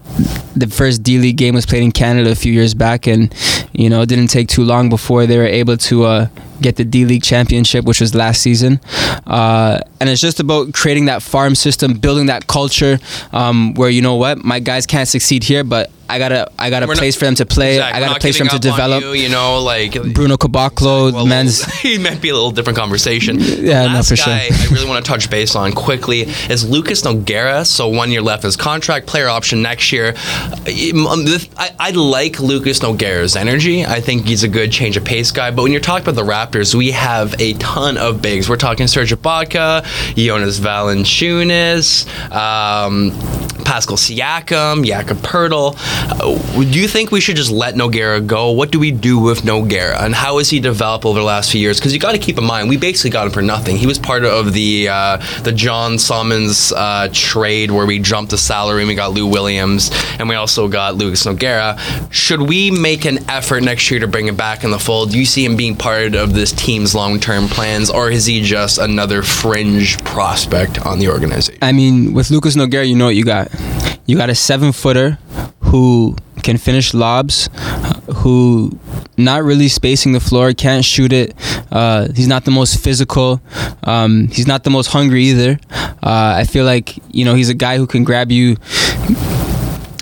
[0.55, 3.33] The first D League game was played in Canada a few years back, and
[3.73, 6.05] you know, it didn't take too long before they were able to.
[6.05, 6.27] Uh,
[6.63, 8.79] get the D League championship, which was last season.
[9.27, 12.99] Uh, and it's just about creating that farm system, building that culture
[13.31, 16.83] um, where you know what, my guys can't succeed here, but I gotta I got
[16.83, 17.75] a We're not- place for them to play.
[17.75, 18.01] Exactly.
[18.03, 19.15] I got a place for them to giving up on develop.
[19.15, 21.63] You, you know, like Bruno Caboclo, Well, men's.
[21.81, 23.37] he might be a little different conversation.
[23.63, 24.25] Yeah, no, for sure.
[24.33, 27.65] guy I really want to touch base on quickly is Lucas Nogueira.
[27.65, 30.09] So one year left his contract, player option next year.
[30.09, 31.25] Um,
[31.57, 33.85] I, I like Lucas Nogueira's energy.
[33.85, 35.51] I think he's a good change of pace guy.
[35.51, 38.49] But when you're talking about the Raptors, we have a ton of bigs.
[38.49, 39.83] We're talking Serge Ibaka,
[40.15, 43.11] Jonas Valanciunas, um,
[43.63, 45.75] Pascal Siakam, Jakob Poeltl.
[45.93, 48.51] Uh, do you think we should just let Nogueira go?
[48.51, 51.61] What do we do with Nogueira, and how has he developed over the last few
[51.61, 51.79] years?
[51.79, 53.77] Because you got to keep in mind, we basically got him for nothing.
[53.77, 58.37] He was part of the uh, the John Salmons uh, trade where we jumped the
[58.37, 61.79] salary and we got Lou Williams, and we also got Lucas Nogueira.
[62.11, 65.11] Should we make an effort next year to bring him back in the fold?
[65.11, 68.41] Do you see him being part of this team's long term plans, or is he
[68.41, 71.59] just another fringe prospect on the organization?
[71.61, 73.49] I mean, with Lucas Nogueira, you know what you got.
[74.05, 75.17] You got a seven footer
[75.63, 77.49] who can finish lobs,
[78.17, 78.77] who
[79.17, 81.33] not really spacing the floor, can't shoot it.
[81.71, 83.41] Uh, he's not the most physical.
[83.83, 85.59] Um, he's not the most hungry either.
[85.71, 88.57] Uh, I feel like you know he's a guy who can grab you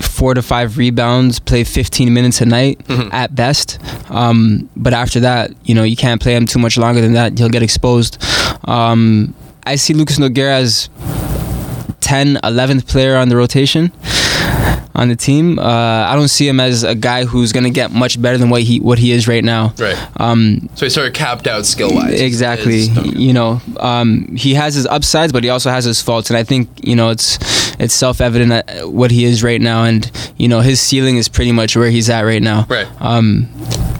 [0.01, 2.79] four to five rebounds, play 15 minutes a night
[3.11, 3.79] at best.
[4.11, 7.37] Um, but after that, you know, you can't play him too much longer than that.
[7.39, 8.23] He'll get exposed.
[8.65, 9.33] Um,
[9.65, 10.89] I see Lucas Nogueira as
[12.01, 13.91] 10, 11th player on the rotation
[14.93, 15.57] on the team.
[15.59, 18.49] Uh, I don't see him as a guy who's going to get much better than
[18.49, 19.73] what he what he is right now.
[19.77, 19.97] Right.
[20.19, 22.19] Um, So he's sort of capped out skill wise.
[22.19, 22.81] exactly.
[22.81, 26.43] You know, um, he has his upsides, but he also has his faults, and I
[26.43, 27.37] think you know it's
[27.79, 31.51] it's self evident what he is right now, and you know his ceiling is pretty
[31.51, 32.65] much where he's at right now.
[32.69, 32.87] Right.
[32.99, 33.47] Um,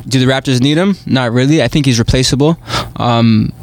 [0.08, 0.98] do the Raptors need him?
[1.06, 1.62] Not really.
[1.64, 2.58] I think he's replaceable.
[2.98, 3.54] Um,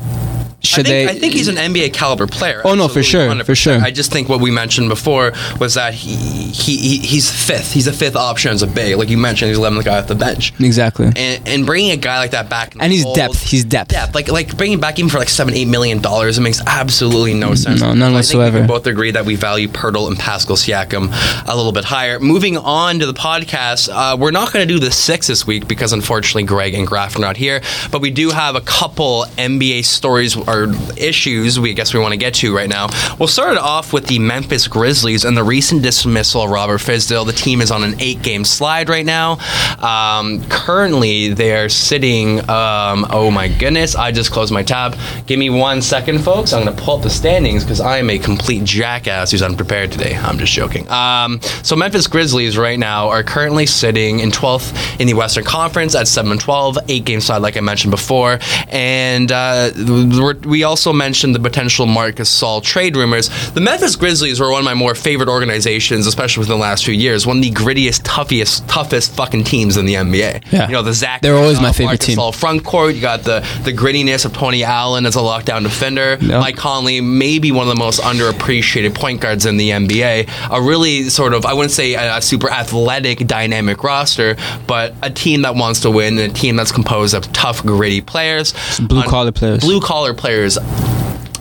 [0.63, 1.17] should I think, they?
[1.17, 2.63] I think he's an NBA caliber player.
[2.65, 3.57] Oh, no, for sure, for 100%.
[3.57, 3.75] sure.
[3.81, 7.73] I just think what we mentioned before was that he, he, he he's fifth.
[7.73, 8.97] He's a fifth option as a big.
[8.97, 10.53] Like you mentioned, he's 11th guy off the bench.
[10.61, 11.07] exactly.
[11.15, 13.43] And, and bringing a guy like that back, And he's fold- depth.
[13.43, 13.91] He's depth.
[13.91, 14.15] depth.
[14.15, 17.35] Like like bringing him back even for like seven eight million dollars, it makes absolutely
[17.35, 17.81] no sense.
[17.81, 18.59] No, none we whatsoever.
[18.59, 21.09] can both agree that we value Poeltl and Pascal Siakam
[21.49, 22.19] a little bit higher.
[22.19, 25.69] Moving on to the podcast, uh, we're not going to do the six this week
[25.69, 29.85] because unfortunately Greg and Graf are not here, but we do have a couple NBA
[29.85, 32.89] stories our issues we guess we want to get to right now.
[33.19, 37.27] We'll start it off with the Memphis Grizzlies and the recent dismissal of Robert Fizdale.
[37.27, 39.39] The team is on an eight-game slide right now.
[39.79, 42.41] Um, currently, they're sitting.
[42.49, 43.95] Um, oh my goodness!
[43.95, 44.97] I just closed my tab.
[45.27, 46.53] Give me one second, folks.
[46.53, 49.93] I'm going to pull up the standings because I am a complete jackass who's unprepared
[49.93, 50.17] today.
[50.17, 50.89] I'm just joking.
[50.91, 55.95] Um, so Memphis Grizzlies right now are currently sitting in 12th in the Western Conference
[55.95, 60.63] at 7 and 12, eight game side like I mentioned before, and uh, we're- we
[60.63, 63.29] also mentioned the potential Marcus Gasol trade rumors.
[63.51, 66.95] The Memphis Grizzlies were one of my more favorite organizations, especially within the last few
[66.95, 67.27] years.
[67.27, 70.53] One of the grittiest, toughest, toughest fucking teams in the NBA.
[70.53, 70.67] Yeah.
[70.67, 71.23] You know the Zach.
[71.23, 72.17] They're always my uh, favorite Marcus team.
[72.17, 72.95] Saul front court.
[72.95, 76.19] You got the the grittiness of Tony Allen as a lockdown defender.
[76.21, 76.41] Yep.
[76.41, 80.29] Mike Conley, maybe one of the most underappreciated point guards in the NBA.
[80.51, 85.11] A really sort of, I wouldn't say a, a super athletic, dynamic roster, but a
[85.11, 88.53] team that wants to win and a team that's composed of tough, gritty players.
[88.79, 89.61] blue collar players.
[89.61, 90.59] Blue collar players players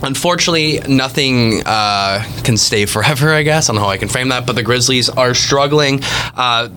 [0.03, 3.33] Unfortunately, nothing uh, can stay forever.
[3.33, 6.01] I guess I don't know how I can frame that, but the Grizzlies are struggling.
[6.35, 6.69] Uh,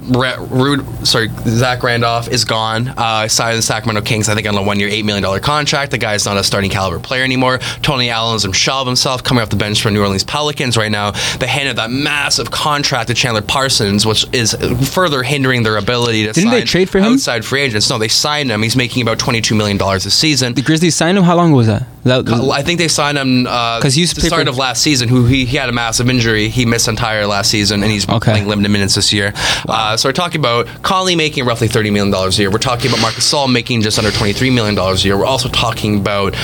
[0.50, 2.88] Rude, sorry, Zach Randolph is gone.
[2.88, 5.90] Uh, signed the Sacramento Kings, I think, on a one-year, eight million dollar contract.
[5.90, 7.58] The guy is not a starting caliber player anymore.
[7.82, 11.12] Tony Allen's himself himself coming off the bench for New Orleans Pelicans right now.
[11.38, 14.54] They handed that massive contract to Chandler Parsons, which is
[14.92, 16.32] further hindering their ability to.
[16.32, 17.12] Didn't they trade for him?
[17.14, 17.90] Outside free agents.
[17.90, 18.62] No, they signed him.
[18.62, 20.54] He's making about twenty-two million dollars a season.
[20.54, 21.24] The Grizzlies signed him.
[21.24, 21.86] How long was that?
[22.04, 25.08] that I think they signed him because to the start of last season.
[25.08, 26.48] Who he, he had a massive injury.
[26.48, 28.32] He missed entire last season, and he's Okay.
[28.32, 29.32] playing limited minutes this year.
[29.68, 32.50] Uh, so we're talking about Conley making roughly thirty million dollars a year.
[32.50, 35.16] We're talking about Marcus Gasol making just under twenty three million dollars a year.
[35.18, 36.34] We're also talking about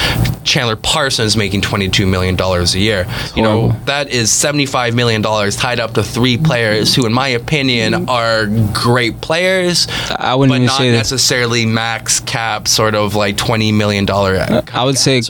[0.45, 3.07] Chandler Parsons making twenty two million dollars a year.
[3.35, 7.13] You know that is seventy five million dollars tied up to three players who, in
[7.13, 9.89] my opinion, are great players.
[10.11, 10.97] I wouldn't but even not say that.
[10.99, 14.37] necessarily max cap, sort of like twenty million dollar.
[14.73, 15.21] I would say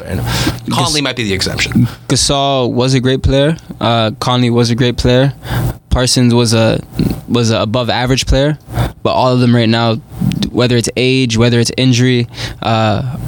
[0.71, 1.73] Conley might be the exception.
[2.09, 3.57] Gasol was a great player.
[3.81, 5.33] Uh, Conley was a great player.
[5.91, 6.81] Parsons was a
[7.29, 8.59] was a above average player,
[9.03, 9.97] but all of them right now,
[10.51, 12.29] whether it's age, whether it's injury,
[12.63, 13.19] uh,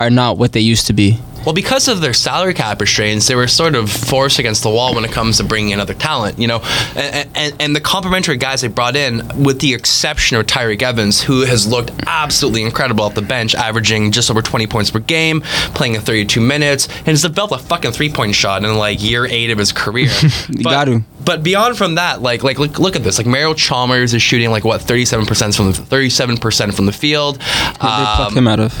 [0.00, 1.18] are not what they used to be.
[1.46, 4.96] Well, because of their salary cap restraints, they were sort of forced against the wall
[4.96, 6.40] when it comes to bringing in other talent.
[6.40, 6.60] You know,
[6.96, 11.22] and, and, and the complementary guys they brought in, with the exception of Tyreke Evans,
[11.22, 15.40] who has looked absolutely incredible off the bench, averaging just over 20 points per game,
[15.72, 19.24] playing in 32 minutes, and has developed a fucking three point shot in like year
[19.24, 20.10] eight of his career.
[20.48, 21.02] You got to.
[21.26, 23.18] But beyond from that, like like look, look at this.
[23.18, 26.92] Like Mario Chalmers is shooting like what 37 percent from the 37 percent from the
[26.92, 27.36] field.
[27.38, 27.42] They
[27.78, 28.72] plucked Um, him out of.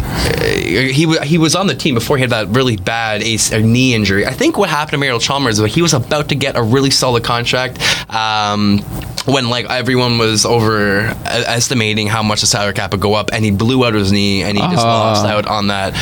[0.46, 3.94] he he was on the team before he had that really bad ace, uh, knee
[3.94, 4.24] injury.
[4.26, 6.90] I think what happened to Mario Chalmers was he was about to get a really
[6.90, 7.78] solid contract.
[8.14, 8.78] Um,
[9.26, 13.44] when like everyone was over estimating how much the salary cap would go up, and
[13.44, 14.88] he blew out his knee, and he just Ah.
[14.88, 15.94] lost out on that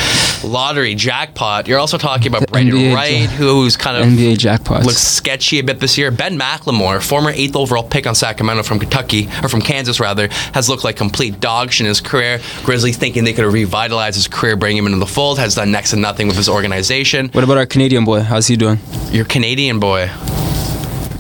[0.45, 1.67] lottery jackpot.
[1.67, 4.85] You're also talking about Brandan NBA Wright, who's kind of NBA jackpots.
[4.85, 6.11] looks sketchy a bit this year.
[6.11, 10.69] Ben McLemore, former eighth overall pick on Sacramento from Kentucky, or from Kansas rather, has
[10.69, 12.41] looked like complete dog shit in his career.
[12.65, 15.91] Grizzlies thinking they could revitalize his career, bring him into the fold, has done next
[15.91, 17.31] to nothing with his organization.
[17.33, 18.21] What about our Canadian boy?
[18.21, 18.79] How's he doing?
[19.11, 20.11] Your Canadian boy.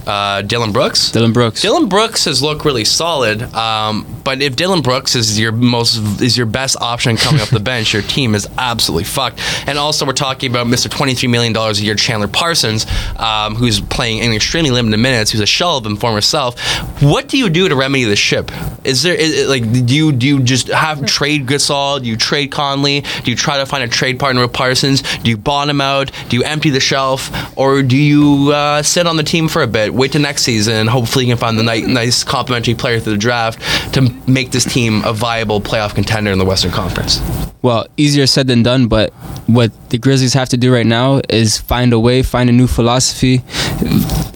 [0.06, 1.10] Uh, Dillon Brooks.
[1.10, 1.62] Dillon Brooks.
[1.62, 6.36] Dillon Brooks has looked really solid, um, but if Dillon Brooks is your most is
[6.36, 9.40] your best option coming off the bench, your team is absolutely fucked.
[9.66, 10.90] And also, we're talking about Mr.
[10.90, 12.86] Twenty Three Million Dollars a year Chandler Parsons,
[13.18, 16.58] um, who's playing in extremely limited minutes, who's a shell of his former self.
[17.02, 18.50] What do you do to remedy the ship?
[18.84, 22.00] Is there is, it- like do you do you just have trade Gasol?
[22.02, 23.00] Do you trade Conley?
[23.22, 25.02] Do you try to find a trade partner with Parsons?
[25.22, 26.10] Do you bottom out?
[26.28, 29.66] Do you empty the shelf, or do you uh, sit on the team for a
[29.66, 29.93] bit?
[29.94, 30.88] Wait till next season.
[30.88, 31.92] Hopefully, you can find the ni- mm-hmm.
[31.92, 33.61] nice complementary player through the draft
[33.94, 37.20] to make this team a viable playoff contender in the Western Conference.
[37.62, 39.12] Well, easier said than done, but
[39.46, 42.66] what the Grizzlies have to do right now is find a way, find a new
[42.66, 43.42] philosophy.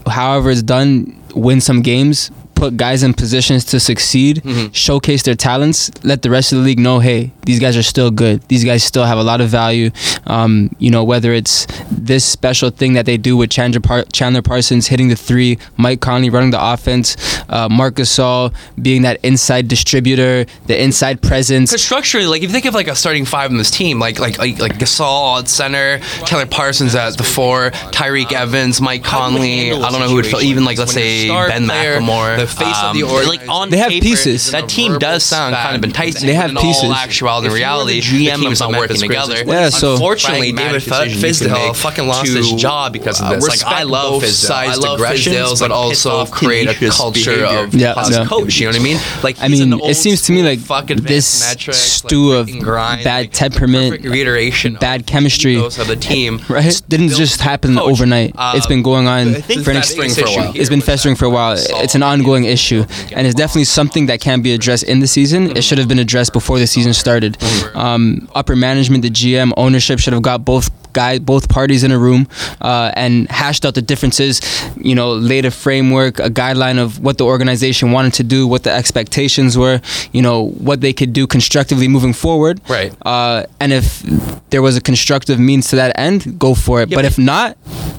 [0.06, 4.42] However, it's done, win some games, put guys in positions to succeed,
[4.72, 8.10] showcase their talents, let the rest of the league know, hey, these guys are still
[8.10, 8.42] good.
[8.48, 9.90] These guys still have a lot of value.
[10.26, 14.42] Um, you know, whether it's this special thing that they do with Chandler, Par- Chandler
[14.42, 17.16] Parsons hitting the three, Mike Conley running the offense,
[17.48, 21.70] uh, Marcus Gasol being that inside distributor, the inside presence.
[21.70, 24.18] Because structurally, like if you think of like a starting five in this team, like
[24.18, 29.72] like like, like Gasol at center, Chandler Parsons at the four, Tyreke Evans, Mike Conley.
[29.72, 30.40] I don't know who would fill.
[30.40, 32.38] Even like let's say Ben McLemore.
[32.38, 33.50] The face Um, of the like, organization.
[33.50, 34.50] on They have paper, pieces.
[34.52, 36.26] that team does sound kind of enticing.
[36.26, 36.84] They have but in pieces.
[36.84, 39.34] All actuality and If reality, the GM the team's not working Memphis together.
[39.44, 43.34] Grizzlies, Yeah, so- unfortunately, David David Fizdale Fizdale fucking lost his job because of uh,
[43.34, 43.48] this.
[43.48, 44.50] Like, I love both Fizdale.
[44.50, 47.94] I love aggressions, Fizdale's, but also create a culture of Yeah,
[48.26, 48.58] coach.
[48.58, 48.98] You know what I mean?
[49.22, 52.48] Like I mean, it seems to me like school fuck advanced this metrics, stew like,
[52.54, 56.40] of grind, bad like, temperament, reiteration, bad chemistry, of the team.
[56.48, 56.80] right?
[56.88, 57.90] Didn't just happen coach.
[57.92, 58.34] overnight.
[58.54, 61.16] it's been Um, going on for an that's ex- the biggest issue It's been festering
[61.16, 61.56] for a while.
[61.58, 65.56] It's an ongoing issue, and it's definitely something that can be addressed in the season.
[65.56, 67.36] It should have been addressed before the season started.
[67.74, 71.98] Um, upper management, the GM, ownership should have got both guy, both parties in a
[71.98, 72.26] room,
[72.60, 74.40] uh, and hashed out the differences.
[74.76, 78.62] You know, laid a framework, a guideline of what the organization wanted to do, what
[78.62, 79.80] the expectations were.
[80.12, 82.60] You know, what they could do constructively moving forward.
[82.68, 82.92] Right.
[83.02, 84.02] Uh, and if
[84.50, 86.88] there was a constructive means to that end, go for it.
[86.88, 87.56] Yeah, but, but- if not,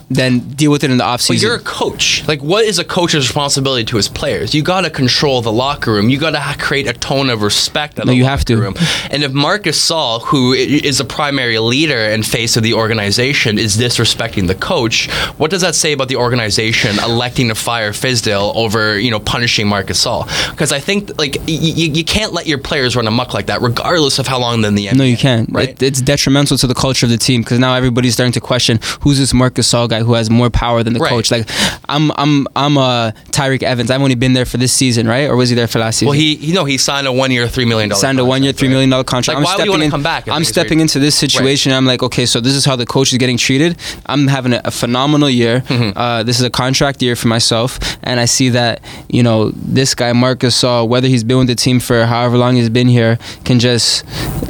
[0.09, 1.27] then deal with it in the offseason.
[1.29, 2.27] But you're a coach.
[2.27, 4.28] Like, what is a coach's responsibility to his players?
[4.29, 6.09] You got to control the locker room.
[6.09, 7.97] You got to ha- create a tone of respect.
[7.99, 8.61] In No, the you have locker to.
[8.61, 8.75] Room.
[9.11, 13.77] And if Marcus Gasol, who is a primary leader and face of the organization, is
[13.77, 18.99] disrespecting the coach, what does that say about the organization electing to fire Fizdale over,
[18.99, 20.27] you know, punishing Marcus Gasol?
[20.51, 23.61] Because I think like y- y- you can't let your players run amok like that,
[23.61, 24.95] regardless of how long they're in the NBA.
[24.95, 25.49] No, you can't.
[25.51, 25.69] Right.
[25.69, 28.79] It, it's detrimental to the culture of the team because now everybody's starting to question
[29.01, 31.09] who's this Marcus Gasol guy who has more power than the Right.
[31.09, 31.31] coach.
[31.31, 31.47] Like,
[31.87, 33.89] I'm, I'm, I'm uh, Tyreke Evans.
[33.91, 35.29] I've only been there for this season, right?
[35.29, 36.07] Or was he there for last season?
[36.09, 37.99] well, he, you know, he signed a one-year, three million dollar.
[38.01, 39.35] signed a one year, three million dollar contract.
[39.35, 40.27] Like, I'm why would you stepping wanna in- come back?
[40.27, 41.71] I'm stepping into this situation.
[41.71, 43.77] I'm like, okay, so this is how the coach is getting treated.
[44.05, 45.61] I'm having a, a phenomenal year.
[45.61, 45.97] Mm-hmm.
[45.97, 49.95] Uh, this is a contract year for myself, and I see that you know this
[49.95, 53.17] guy Marcus Gasol, whether he's been with the team for however long he's been here,
[53.45, 54.03] can just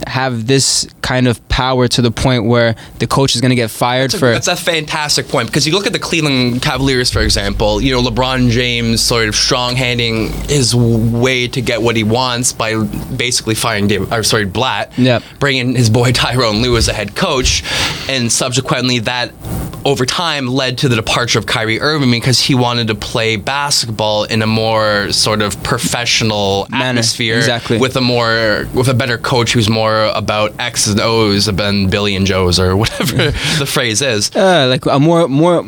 [0.07, 3.69] have this kind of power to the point where the coach is going to get
[3.69, 4.31] fired That's a, for.
[4.31, 7.81] that's a fantastic point because you look at the Cleveland Cavaliers, for example.
[7.81, 12.75] You know, LeBron James sort of strong-handing his way to get what he wants by
[12.83, 15.23] basically firing David, or sorry, Blatt, Yep.
[15.39, 17.63] bringing his boy Tyronn Lue as a head coach,
[18.07, 19.31] and subsequently that
[19.85, 24.25] over time led to the departure of Kyrie Irving because he wanted to play basketball
[24.25, 27.79] in a more sort of professional Manner, atmosphere, exactly.
[27.79, 32.15] with a more with a better coach who's more about X's and O's than Billy
[32.15, 34.29] and Joe's or whatever the phrase is.
[34.35, 35.63] Uh, like a more more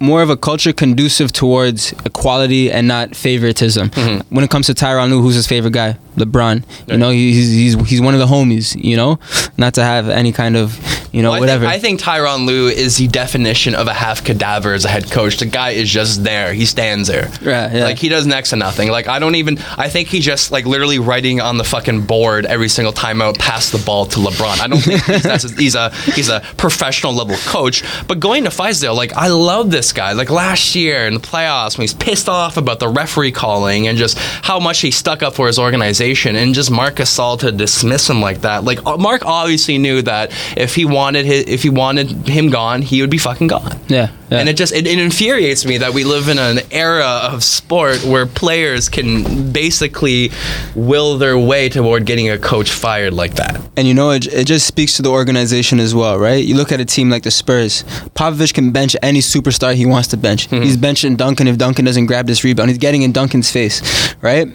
[0.00, 3.90] more of a culture conducive towards equality and not favoritism.
[3.90, 4.34] Mm-hmm.
[4.34, 5.98] When it comes to Tyronn Lue, who's his favorite guy?
[6.16, 6.64] LeBron.
[6.88, 8.76] You know, he's, he's he's one of the homies.
[8.82, 9.18] You know,
[9.56, 10.78] not to have any kind of
[11.12, 11.64] you know Well, I whatever.
[11.64, 15.10] Think, I think Tyronn Lue is the definition of a half cadaver as a head
[15.10, 15.38] coach.
[15.38, 16.52] The guy is just there.
[16.52, 17.28] He stands there.
[17.42, 17.84] Right, yeah.
[17.84, 18.90] Like he does next to nothing.
[18.90, 19.58] Like I don't even.
[19.76, 23.70] I think he just like literally writing on the fucking board every single timeout, pass
[23.70, 24.60] the ball to LeBron.
[24.60, 27.82] I don't think he's, that's a, he's a he's a professional level coach.
[28.06, 30.12] But going to Fizdale, like I love this guy.
[30.12, 33.98] Like last year in the playoffs when he's pissed off about the referee calling and
[33.98, 38.08] just how much he stuck up for his organization and just Marc Gasol to dismiss
[38.08, 38.64] him like that.
[38.64, 42.82] Like uh, Mark obviously knew that if he wanted his, if he wanted him gone,
[42.82, 43.78] he would be fucking gone.
[43.88, 44.38] yeah, yeah.
[44.38, 48.04] And it just it, it infuriates me that we live in an era of sport
[48.04, 50.30] where players can basically
[50.74, 53.60] will their way toward getting a coach fired like that.
[53.76, 56.44] And you know, it, it just speaks to the organization as well, right?
[56.44, 57.82] You look at a team like the Spurs.
[58.14, 60.48] Popovich can bench any superstar he wants to bench.
[60.48, 60.62] Mm-hmm.
[60.62, 62.70] He's benching Duncan if Duncan doesn't grab this rebound.
[62.70, 64.46] He's getting in Duncan's face, right?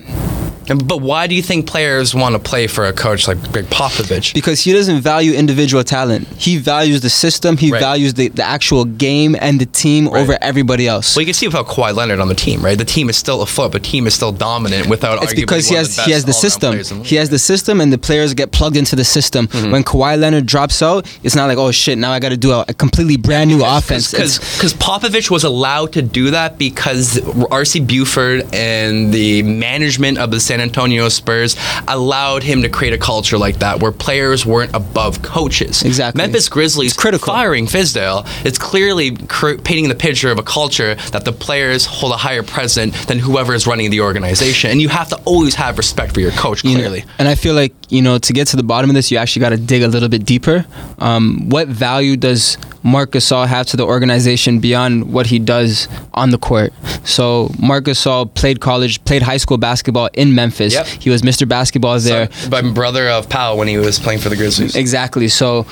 [0.71, 3.65] And, but why do you think players want to play for a coach like Greg
[3.65, 4.33] Popovich?
[4.33, 6.27] Because he doesn't value individual talent.
[6.37, 7.57] He values the system.
[7.57, 7.81] He Right.
[7.81, 11.15] values the, the actual game and the team over everybody else.
[11.15, 12.77] Well, you can see without Kawhi Leonard on the team, right?
[12.77, 13.73] The team is still afloat.
[13.73, 15.21] The team is still dominant without.
[15.23, 16.77] It's because he has the he has the system.
[16.77, 19.47] the He has the system, and the players get plugged into the system.
[19.47, 19.71] Mm-hmm.
[19.71, 22.51] When Kawhi Leonard drops out, it's not like oh shit, now I got to do
[22.51, 24.11] a, a completely brand new offense.
[24.11, 27.19] Because Popovich was allowed to do that because
[27.51, 27.81] R.C.
[27.81, 31.55] Buford and the management of the San Antonio Spurs
[31.87, 35.83] allowed him to create a culture like that where players weren't above coaches.
[35.83, 36.21] Exactly.
[36.21, 37.25] Memphis Grizzlies It's critical.
[37.33, 38.25] firing Fizdale.
[38.45, 42.43] It's clearly cr- painting the picture of a culture that the players hold a higher
[42.43, 44.71] precedent than whoever is running the organization.
[44.71, 47.05] And you have to always have respect for your coach, you know, clearly.
[47.19, 49.41] and I feel like you know to get to the bottom of this, you actually
[49.41, 50.65] got to dig a little bit deeper.
[50.99, 56.31] Um, what value does Marc Gasol have to the organization beyond what he does on
[56.31, 56.73] the court?
[57.03, 60.73] So Marc Gasol played college, played high school basketball in Memphis.
[60.73, 60.87] Yep.
[60.87, 61.47] He was Mr.
[61.47, 62.31] Basketball there.
[62.31, 64.75] So, by brother of Powell when he was playing for the Grizzlies.
[64.75, 65.27] Exactly.
[65.27, 65.65] So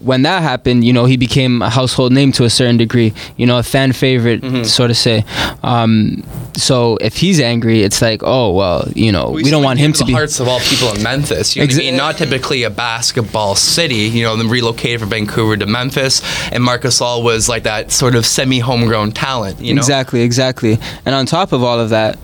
[0.00, 3.46] when that happened, you know, he became a household name to a certain degree, you
[3.46, 4.64] know, a fan favorite, Mm-hmm.
[4.64, 5.24] so to say.
[5.62, 6.22] Um,
[6.56, 9.98] so if he's angry, it's like, oh, well, you know, we, don't want him to
[10.00, 10.12] the be.
[10.12, 11.54] hearts of all people in Memphis.
[11.54, 11.96] You know what I mean?
[11.96, 13.94] Not typically a basketball city.
[14.08, 16.22] You know, them relocated from Vancouver to Memphis,
[16.52, 19.60] and Marcus Gasol was like that sort of semi-homegrown talent.
[19.60, 20.78] You know, Exactly, exactly.
[21.06, 22.18] And on top of all of that,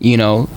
[0.00, 0.48] you know,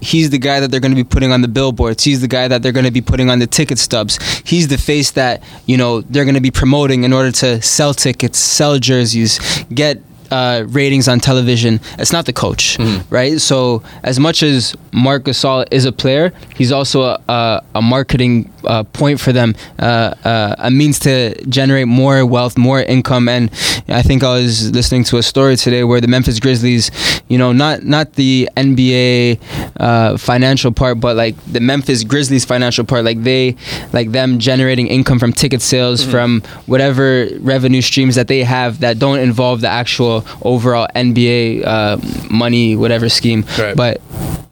[0.00, 2.04] he's the guy that they're going to be putting on the billboards.
[2.04, 4.18] He's the guy that they're going to be putting on the ticket stubs.
[4.44, 7.94] He's the face that, you know, they're going to be promoting in order to sell
[7.94, 9.38] tickets, sell jerseys,
[9.72, 10.00] get
[10.30, 11.80] uh, ratings on television.
[11.98, 12.78] It's not the coach,
[13.10, 13.40] right?
[13.40, 18.52] So as much as Marc Gasol is a player, he's also a, a, a marketing
[18.64, 23.28] uh, point for them, uh, uh, a means to generate more wealth, more income.
[23.28, 23.50] And
[23.88, 26.90] I think I was listening to a story today where the Memphis Grizzlies,
[27.28, 29.40] you know, not not the NBA
[29.78, 33.56] uh, financial part, but like the Memphis Grizzlies financial part, like they,
[33.92, 38.98] like them generating income from ticket sales, from whatever revenue streams that they have that
[38.98, 41.96] don't involve the actual overall NBA uh,
[42.30, 43.44] money, whatever scheme.
[43.58, 43.76] Right.
[43.76, 44.00] But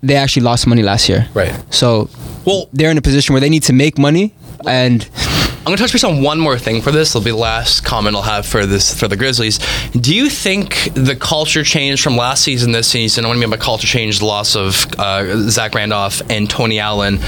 [0.03, 1.29] they actually lost money last year.
[1.35, 1.55] Right.
[1.71, 2.09] So
[2.45, 4.33] Well- they're in a position where they need to make money
[4.67, 5.09] and
[5.59, 7.11] I'm gonna touch base on one more thing for this.
[7.11, 9.59] It'll be the last comment I'll have for this for the Grizzlies.
[9.93, 13.25] Do you think the culture change from last season this season?
[13.25, 16.79] I want to mean by culture change, the loss of uh, Zach Randolph and Tony
[16.79, 17.19] Allen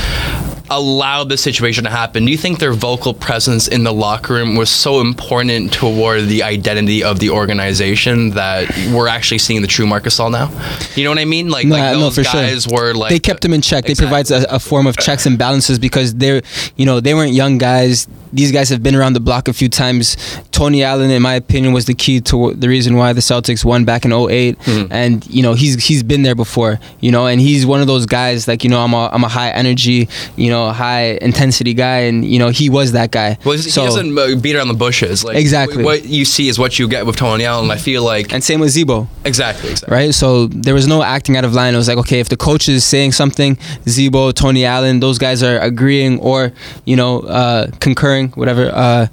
[0.70, 2.24] allowed this situation to happen.
[2.24, 6.42] Do you think their vocal presence in the locker room was so important toward the
[6.42, 10.48] identity of the organization that we're actually seeing the true Marcus Gasol now?
[10.94, 11.48] You know what I mean?
[11.50, 12.32] Like, No, like no, those for sure.
[12.40, 13.84] guys were like they kept them in check.
[13.84, 16.42] They provide a, a form of checks and balances because they're,
[16.76, 18.06] you know, they weren't young guys.
[18.33, 20.16] These guys have been around the block a few times.
[20.53, 23.85] Tony Allen, in my opinion, was the key to the reason why the Celtics won
[23.85, 24.18] back in 8
[24.59, 24.93] Mm-hmm.
[24.93, 26.79] And you know, he's he's been there before.
[27.01, 29.29] You know, and he's one of those guys like you know, I'm a I'm a
[29.29, 33.39] high energy, you know, high intensity guy, and you know, he was that guy.
[33.45, 35.24] Well, he So- doesn't uh, beat around the bushes.
[35.24, 35.85] Like Exactly.
[35.85, 37.70] What you see is what you get with Tony Allen.
[37.70, 39.07] I feel like, and same with Z-Bo.
[39.24, 39.95] exactly, exactly.
[39.97, 40.14] right?
[40.14, 41.74] So there was no acting out of line.
[41.74, 43.57] It was like, okay, if the coach is saying something,
[43.89, 46.53] Z-Bo, Tony Allen, those guys are agreeing or,
[46.85, 48.70] you know, uh, concurring, whatever.
[48.74, 49.06] Uh,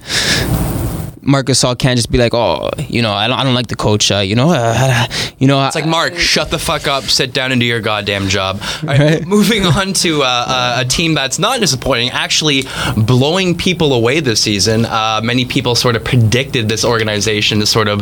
[1.25, 3.75] Marcus Gasol can't just be like, oh, you know, I don't, I don't like the
[3.75, 4.11] coach.
[4.11, 5.07] Uh, you know, uh,
[5.39, 8.27] you know, It's like Mark, shut the fuck up, sit down and do your goddamn
[8.29, 8.61] job.
[8.83, 9.25] Right, Right.
[9.27, 12.63] moving on to uh, uh, a team that's not disappointing, actually
[12.97, 14.85] blowing people away this season.
[14.85, 18.01] Uh, many people sort of predicted this organization to sort of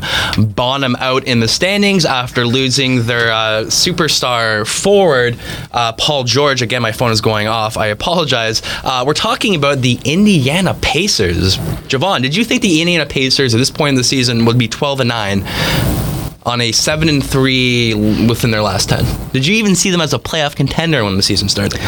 [0.55, 5.37] bottom out in the standings after losing their uh, superstar forward,
[5.71, 6.61] uh, Paul George.
[6.61, 7.77] Again, my phone is going off.
[7.77, 8.61] I apologize.
[8.83, 11.57] Uh, we're talking about the Indiana Pacers.
[11.87, 14.67] Javon, did you think the Indiana Pacers at this point in the season would be
[14.67, 15.45] 12 and 9?
[16.45, 17.93] on a seven and three
[18.27, 19.05] within their last ten.
[19.31, 21.79] Did you even see them as a playoff contender when the season started?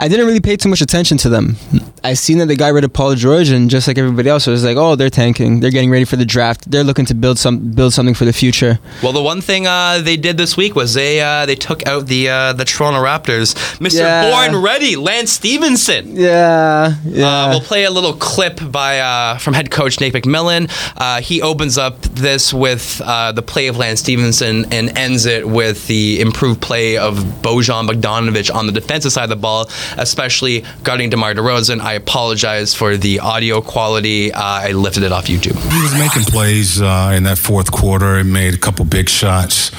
[0.00, 1.56] I didn't really pay too much attention to them.
[2.02, 4.50] I seen that they got rid of Paul George, and just like everybody else, it
[4.50, 5.60] was like, oh, they're tanking.
[5.60, 6.70] They're getting ready for the draft.
[6.70, 8.78] They're looking to build some build something for the future.
[9.02, 12.06] Well, the one thing uh, they did this week was they uh, they took out
[12.06, 13.98] the uh, the Toronto Raptors, Mr.
[13.98, 14.30] Yeah.
[14.30, 16.16] Born Ready, Lance Stephenson.
[16.16, 17.26] Yeah, yeah.
[17.26, 20.70] Uh, we'll play a little clip by uh, from head coach Nate McMillan.
[20.96, 25.46] Uh, he opens up this with uh, the play of Lance Stephenson and ends it
[25.46, 30.64] with the improved play of Bojan Bogdanovic on the defensive side of the ball, especially
[30.82, 31.80] guarding DeMar DeRozan.
[31.80, 34.32] I apologize for the audio quality.
[34.32, 35.56] Uh, I lifted it off YouTube.
[35.72, 39.70] He was making plays uh, in that fourth quarter and made a couple big shots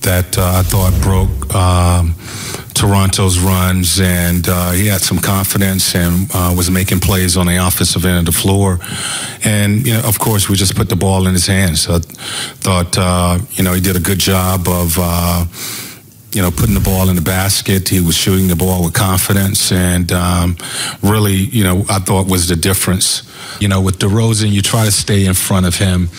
[0.00, 2.14] that uh, I thought broke um,
[2.74, 7.56] Toronto's runs, and uh, he had some confidence and uh, was making plays on the
[7.56, 8.78] offensive end of the floor.
[9.44, 11.88] And you know, of course, we just put the ball in his hands.
[11.88, 14.98] I thought uh, you know he did a good job of.
[16.32, 17.88] You know, putting the ball in the basket.
[17.88, 20.56] He was shooting the ball with confidence, and um,
[21.02, 23.22] really, you know, I thought was the difference.
[23.60, 26.10] You know, with DeRozan, you try to stay in front of him,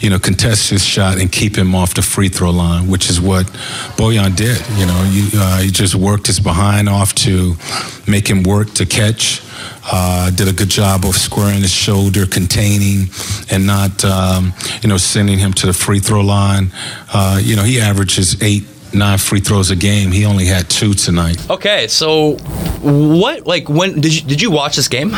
[0.00, 3.20] you know, contest his shot and keep him off the free throw line, which is
[3.20, 3.46] what
[3.96, 4.60] Bojan did.
[4.78, 7.56] You know, you, uh, he just worked his behind off to
[8.06, 9.40] make him work to catch.
[9.90, 13.08] Uh, did a good job of squaring his shoulder, containing,
[13.50, 14.52] and not, um,
[14.82, 16.70] you know, sending him to the free throw line.
[17.12, 20.10] Uh, you know, he averages eight, nine free throws a game.
[20.12, 21.38] He only had two tonight.
[21.50, 22.36] Okay, so
[22.80, 25.10] what like when did you did you watch this game?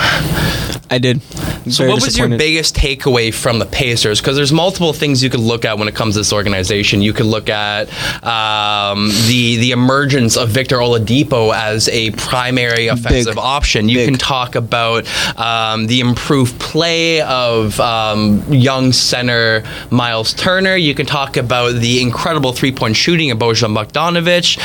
[0.90, 1.20] I did.
[1.22, 4.20] So Very what was your biggest takeaway from the Pacers?
[4.20, 7.02] Because there's multiple things you could look at when it comes to this organization.
[7.02, 7.88] You could look at
[8.22, 13.88] um, the the emergence of Victor Oladipo as a primary offensive option.
[13.88, 15.06] You can talk about
[15.36, 20.76] um, the improved play of um, young center Miles Turner.
[20.76, 24.58] You can talk about the incredible three point shooting of Bojan Bogdanovic.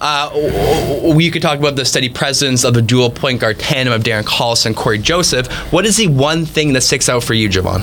[0.00, 4.02] Uh, you could talk about the steady presence of the dual point guard tandem of
[4.02, 5.46] Darren Collison and Cory Joseph.
[5.70, 7.82] What is the one thing that sticks out for you, Javon?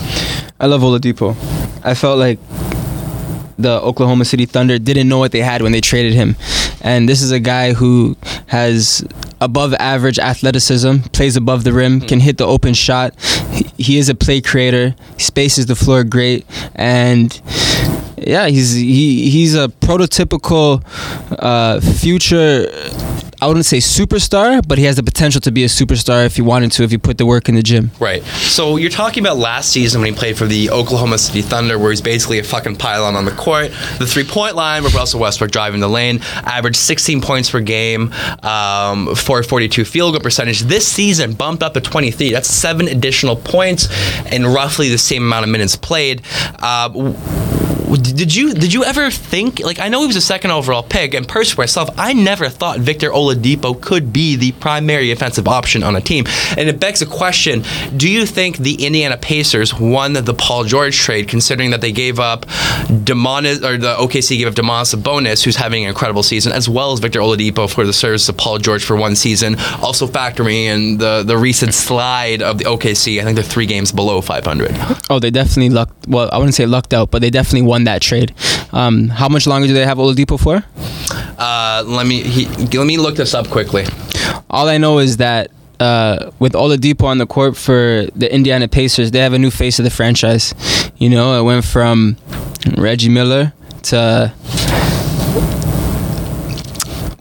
[0.60, 1.36] I love Oladipo.
[1.84, 2.40] I felt like
[3.58, 6.36] the Oklahoma City Thunder didn't know what they had when they traded him.
[6.82, 8.16] And this is a guy who
[8.48, 9.06] has
[9.42, 13.14] above average athleticism, plays above the rim, can hit the open shot.
[13.78, 17.30] He- is a play creator, spaces the floor great, and
[18.18, 20.82] Yeah, he's he he's a prototypical
[21.38, 22.68] uh, future.
[23.44, 26.42] I wouldn't say superstar, but he has the potential to be a superstar if he
[26.42, 27.92] wanted to, if he put the work in the gym.
[28.00, 28.24] Right.
[28.24, 31.90] So you're talking about last season when he played for the Oklahoma City Thunder, where
[31.90, 33.72] he's basically a fucking pylon on the court.
[34.00, 38.14] The three point line, where Russell Westbrook driving the lane, averaged 16 points per game,
[38.44, 40.62] um, 442 field goal percentage.
[40.62, 42.32] This season bumped up to 23.
[42.32, 43.90] That's seven additional points
[44.32, 46.22] and roughly the same amount of minutes played.
[46.60, 47.14] Uh,
[47.98, 51.14] did you did you ever think like I know he was a second overall pick
[51.14, 55.96] and personally myself I never thought Victor Oladipo could be the primary offensive option on
[55.96, 56.26] a team
[56.58, 57.64] and it begs a question
[57.96, 62.20] do you think the Indiana Pacers won the Paul George trade considering that they gave
[62.20, 62.46] up
[62.88, 66.94] Demonis or the OKC gave up Demonis Sabonis who's having an incredible season as well
[66.94, 70.98] as Victor Oladipo for the service of Paul George for one season also factoring in
[70.98, 74.72] the the recent slide of the OKC I think they're three games below 500
[75.10, 76.08] Oh, they definitely lucked.
[76.08, 78.34] Well, I wouldn't say lucked out, but they definitely won that trade.
[78.72, 80.64] Um, how much longer do they have Oladipo for?
[81.38, 82.46] Uh, let me he,
[82.78, 83.86] let me look this up quickly.
[84.50, 89.12] All I know is that uh, with Oladipo on the court for the Indiana Pacers,
[89.12, 90.54] they have a new face of the franchise.
[90.98, 92.18] You know, it went from
[92.78, 93.54] Reggie Miller
[93.84, 94.34] to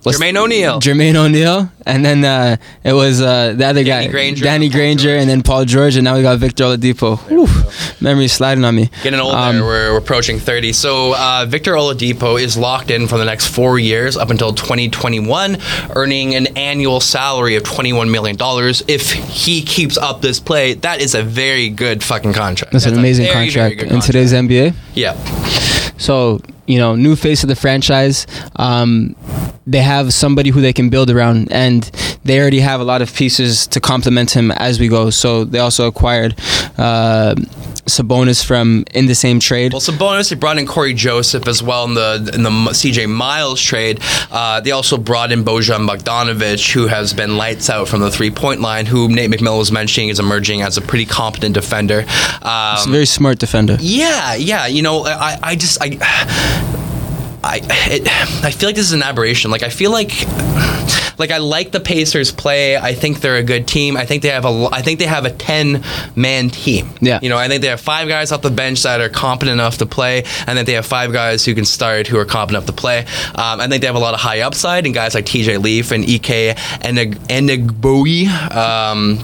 [0.04, 0.80] Jermaine O'Neal.
[0.80, 4.44] Jermaine O'Neal, and then uh, it was uh, the other guy, Granger.
[4.44, 7.18] Danny Granger, and then Paul George, and now we got Victor Oladipo.
[7.28, 7.48] Whew,
[8.00, 8.90] memory's sliding on me.
[9.02, 9.60] Getting old Um.
[9.60, 10.72] We're, we're approaching 30.
[10.72, 15.58] So uh, Victor Oladipo is locked in for the next four years up until 2021,
[15.94, 18.36] earning an annual salary of $21 million.
[18.88, 22.72] If he keeps up this play, that is a very good fucking contract.
[22.72, 24.74] That's an amazing very, very contract good in today's NBA.
[24.94, 25.14] Yeah.
[25.98, 28.26] So you know, new face of the franchise.
[28.56, 29.16] Um,
[29.66, 31.71] they have somebody who they can build around, and
[32.24, 35.10] they already have a lot of pieces to complement him as we go.
[35.10, 36.34] So they also acquired
[36.78, 37.34] uh,
[37.86, 39.72] Sabonis from in the same trade.
[39.72, 43.60] Well, Sabonis, they brought in Cory Joseph as well in the in the CJ Miles
[43.60, 43.98] trade.
[44.30, 48.30] Uh, they also brought in Bojan Bogdanovic, who has been lights out from the three
[48.30, 52.04] point line, who Nate McMillan was mentioning is emerging as a pretty competent defender.
[52.42, 53.76] Um, He's a very smart defender.
[53.80, 54.66] Yeah, yeah.
[54.66, 55.98] You know, I, I just, I,
[57.42, 57.60] I,
[57.90, 59.50] it, I feel like this is an aberration.
[59.50, 60.12] Like, I feel like,
[61.22, 62.76] like I like the Pacers play.
[62.76, 63.96] I think they're a good team.
[63.96, 65.84] I think they have a, I think they have a ten
[66.16, 66.90] man team.
[67.00, 67.20] Yeah.
[67.22, 69.78] You know, I think they have five guys off the bench that are competent enough
[69.78, 72.66] to play, and then they have five guys who can start who are competent enough
[72.66, 73.00] to play.
[73.36, 75.58] Um, I think they have a lot of high upside and guys like T.J.
[75.58, 78.28] Leaf and Ike Anigbogu.
[78.52, 79.18] Um,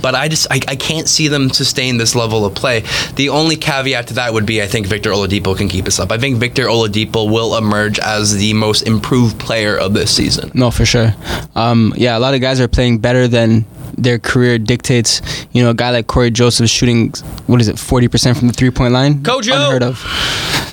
[0.00, 2.84] but I just I, I can't see them sustain this level of play.
[3.16, 6.10] The only caveat to that would be I think Victor Oladipo can keep us up.
[6.12, 10.50] I think Victor Oladipo will emerge as the most improved player of this season.
[10.54, 11.14] No, for sure.
[11.54, 13.64] Um, yeah, a lot of guys are playing better than
[13.98, 15.20] their career dictates.
[15.52, 17.10] You know, a guy like Cory Joseph shooting
[17.46, 19.22] what is it, forty percent from the three point line?
[19.22, 19.52] Kojo!
[19.54, 20.04] Unheard of.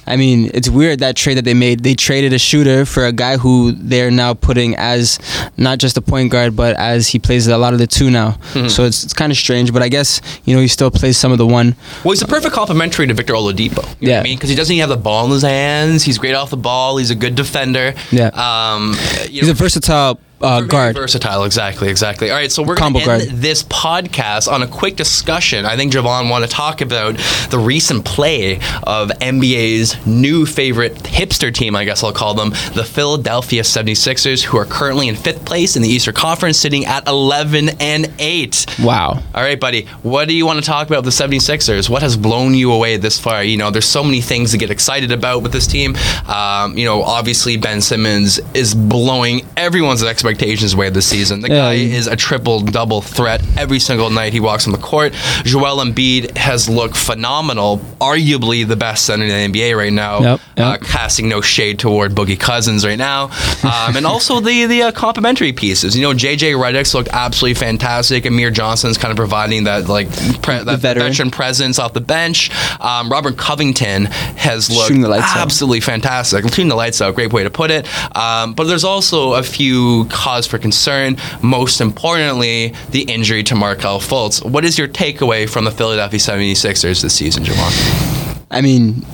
[0.09, 1.83] I mean, it's weird that trade that they made.
[1.83, 5.19] They traded a shooter for a guy who they're now putting as
[5.57, 8.37] not just a point guard, but as he plays a lot of the two now.
[8.53, 8.71] Mhm.
[8.71, 11.33] So it's, it's kind of strange, but I guess you know he still plays some
[11.33, 11.75] of the one.
[12.05, 13.83] Well, he's a perfect complementary to Victor Oladipo.
[13.99, 16.03] You know what I mean, because he doesn't even have the ball in his hands.
[16.03, 16.95] He's great off the ball.
[16.97, 17.93] He's a good defender.
[18.09, 18.27] Yeah.
[18.27, 18.93] Um,
[19.29, 20.95] you He's a versatile uh, guard.
[20.95, 22.29] Versatile, exactly, exactly.
[22.29, 23.41] All right, so we're going to end guard.
[23.41, 25.65] this podcast on a quick discussion.
[25.65, 27.17] I think Javon want to talk about
[27.49, 32.83] the recent play of NBA's new favorite hipster team, I guess I'll call them, the
[32.83, 37.69] Philadelphia 76ers, who are currently in fifth place in the Eastern Conference, sitting at 11
[37.79, 38.65] and 8.
[38.83, 39.23] Wow.
[39.33, 39.85] All right, buddy.
[40.03, 41.89] What do you want to talk about with the 76ers?
[41.89, 43.43] What has blown you away this far?
[43.43, 45.95] You know, there's so many things to get excited about with this team.
[46.27, 50.26] Um, you know, obviously Ben Simmons is blowing everyone's expectations
[50.73, 51.41] away this season.
[51.41, 54.71] The Yeah, guy he- is a triple double threat every single night he walks on
[54.73, 55.13] the court.
[55.43, 60.19] Joel Embiid has looked phenomenal, arguably the best center in the NBA right now.
[60.19, 60.65] Yep, yep.
[60.67, 63.25] Uh, casting no shade toward Boogie Cousins right now,
[63.63, 65.95] um, and also the the uh, complementary pieces.
[65.95, 68.25] You know, JJ Redick's looked absolutely fantastic.
[68.25, 70.09] Amir Johnson's kind of providing that like
[70.41, 71.07] pre- that veteran.
[71.07, 72.49] veteran presence off the bench.
[72.82, 75.38] Um, Robert Covington has looked lights out.
[75.38, 76.43] absolutely fantastic.
[76.45, 77.88] Shooting the lights out, great way to put it.
[78.15, 81.15] Um, but there's also a few cause for concern.
[81.41, 84.43] Most importantly, the injury to Markelle Fultz.
[84.43, 88.43] What is your takeaway from the Philadelphia 76ers this season, Javon?
[88.49, 89.05] I mean,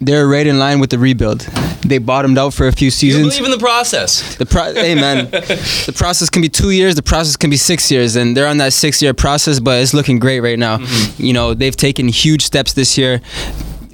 [0.00, 1.40] they're right in line with the rebuild.
[1.84, 3.28] They bottomed out for a few You seasons.
[3.36, 4.36] believe in the process.
[4.36, 6.94] The pro- hey man, the process can be two years.
[6.94, 9.58] The process can be six years, and they're on that six-year process.
[9.60, 10.78] But it's looking great right now.
[10.78, 11.22] Mm-hmm.
[11.22, 13.20] You know, they've taken huge steps this year.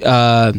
[0.05, 0.53] Uh,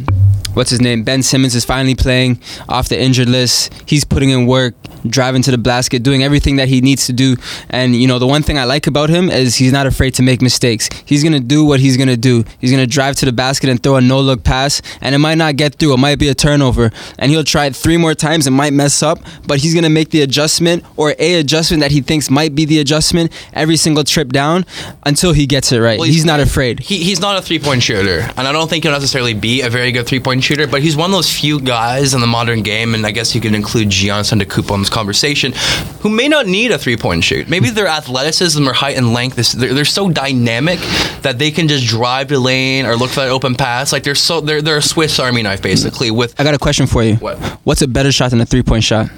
[0.55, 1.03] what's his name?
[1.05, 3.73] Ben Simmons is finally playing off the injured list.
[3.87, 4.75] He's putting in work.
[5.07, 7.36] Driving to the basket, doing everything that he needs to do.
[7.68, 10.22] And you know, the one thing I like about him is he's not afraid to
[10.22, 10.88] make mistakes.
[11.05, 12.44] He's gonna do what he's gonna do.
[12.61, 15.36] He's gonna drive to the basket and throw a no look pass, and it might
[15.38, 15.94] not get through.
[15.94, 18.46] It might be a turnover, and he'll try it three more times.
[18.46, 22.01] It might mess up, but he's gonna make the adjustment or a adjustment that he
[22.01, 24.64] thinks might be the adjustment every single trip down
[25.05, 25.98] until he gets it right.
[25.98, 26.80] Well, he's, he's- not afraid.
[26.80, 29.70] He, he's not a three point shooter, and I don't think he'll necessarily be a
[29.70, 30.66] very good three point shooter.
[30.66, 33.40] But he's one of those few guys in the modern game, and I guess you
[33.40, 35.53] could include Giannis Antetokounmpo conversation,
[36.01, 37.49] who may not need a three point shoot.
[37.49, 40.78] Maybe their athleticism or height and length is they're, they're so dynamic
[41.22, 43.93] that they can just drive the lane or look for that open pass.
[43.93, 46.11] Like they're so they're they're a Swiss Army knife basically.
[46.11, 47.16] With I got a question for you.
[47.16, 47.38] What?
[47.64, 49.09] What's a better shot than a three point shot?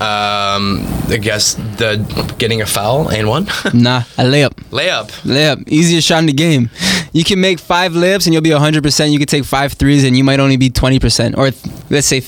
[0.00, 1.96] um, I guess the
[2.38, 4.54] getting a foul and one Nah, a layup.
[4.70, 5.10] layup.
[5.24, 6.70] Layup, easiest shot in the game.
[7.12, 9.10] You can make five layups and you'll be 100%.
[9.12, 11.36] You can take five threes and you might only be 20%.
[11.36, 12.22] Or th- let's say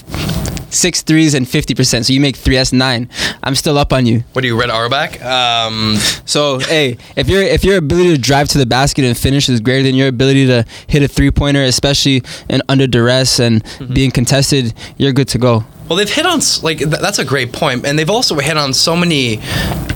[0.71, 2.05] six threes and 50%.
[2.05, 3.09] So you make three, that's nine.
[3.43, 4.25] I'm still up on you.
[4.33, 5.23] What do you read Auerbach?
[5.25, 9.49] Um, So hey, if your if your ability to drive to the basket and finish
[9.49, 13.63] is greater than your ability to hit a three pointer, especially in under duress and
[13.93, 15.65] being contested, you're good to go.
[15.93, 18.73] Well, they've hit on like th- that's a great point, and they've also hit on
[18.73, 19.43] so many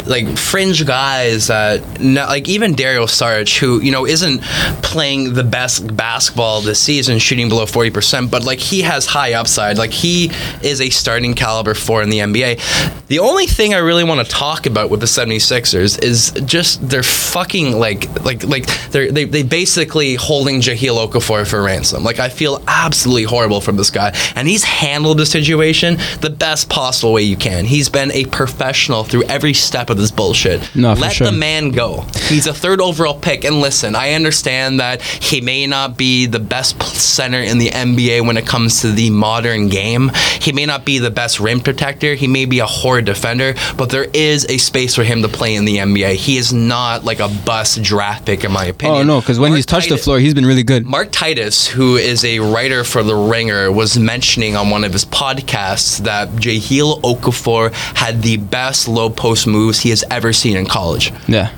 [0.05, 4.43] like fringe guys that like even Dario Saric, who you know isn't
[4.83, 9.33] playing the best basketball this season, shooting below forty percent, but like he has high
[9.33, 9.79] upside.
[9.79, 10.31] Like he
[10.63, 13.07] is a starting caliber for in the NBA.
[13.07, 17.05] The only thing I really want to talk about with the 76ers is just they're
[17.05, 22.05] fucking like like like they're they they basically holding Jahlil Okafor for ransom.
[22.05, 26.69] Like I feel absolutely horrible from this guy, and he's handled the situation the best
[26.69, 27.65] possible way you can.
[27.65, 30.75] He's been a professional through every step of this bullshit.
[30.75, 31.27] No, Let sure.
[31.29, 32.05] the man go.
[32.29, 36.41] He's a third overall pick, and listen, I understand that he may not be the
[36.41, 40.11] best center in the NBA when it comes to the modern game.
[40.41, 42.15] He may not be the best rim protector.
[42.15, 45.55] He may be a horrid defender, but there is a space for him to play
[45.55, 46.15] in the NBA.
[46.15, 48.97] He is not like a bust draft pick, in my opinion.
[49.01, 50.87] Oh no, because when Mark he's touched the floor, he's been really good.
[50.87, 55.05] Mark Titus, who is a writer for The Ringer, was mentioning on one of his
[55.05, 60.67] podcasts that Jahlil Okafor had the best low post moves he has ever seen in
[60.67, 61.13] college.
[61.29, 61.51] Yeah,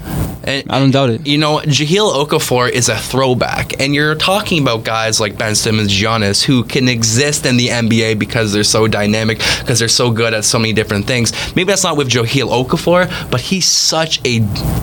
[0.45, 1.27] And, I don't doubt it.
[1.27, 5.91] you know, Jahlil Okafor is a throwback, and you're talking about guys like Ben Simmons,
[5.93, 10.35] Giannis, who can exist in the NBA because they're so dynamic, because they're so good
[10.35, 11.33] at so many different things.
[11.55, 14.41] Maybe that's not with Jahlil Okafor, but he's such a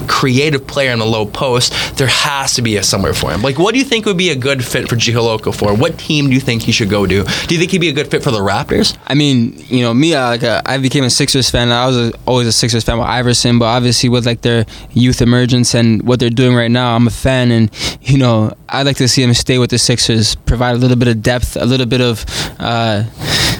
[0.07, 1.73] creative player in the low post.
[1.97, 3.41] There has to be a somewhere for him.
[3.41, 5.77] Like, what do you think would be a good fit for Jahlil Okafor?
[5.79, 7.23] What team do you think he should go to?
[7.23, 8.97] Do you think he'd be a good fit for the Raptors?
[9.07, 11.71] I mean, you know, me, I, like, uh, I became a Sixers fan.
[11.71, 15.21] I was a, always a Sixers fan with Iverson, but obviously with like their youth
[15.21, 17.51] emergence and what they're doing right now, I'm a fan.
[17.51, 20.97] And you know, I'd like to see him stay with the Sixers, provide a little
[20.97, 22.25] bit of depth, a little bit of
[22.59, 23.03] uh,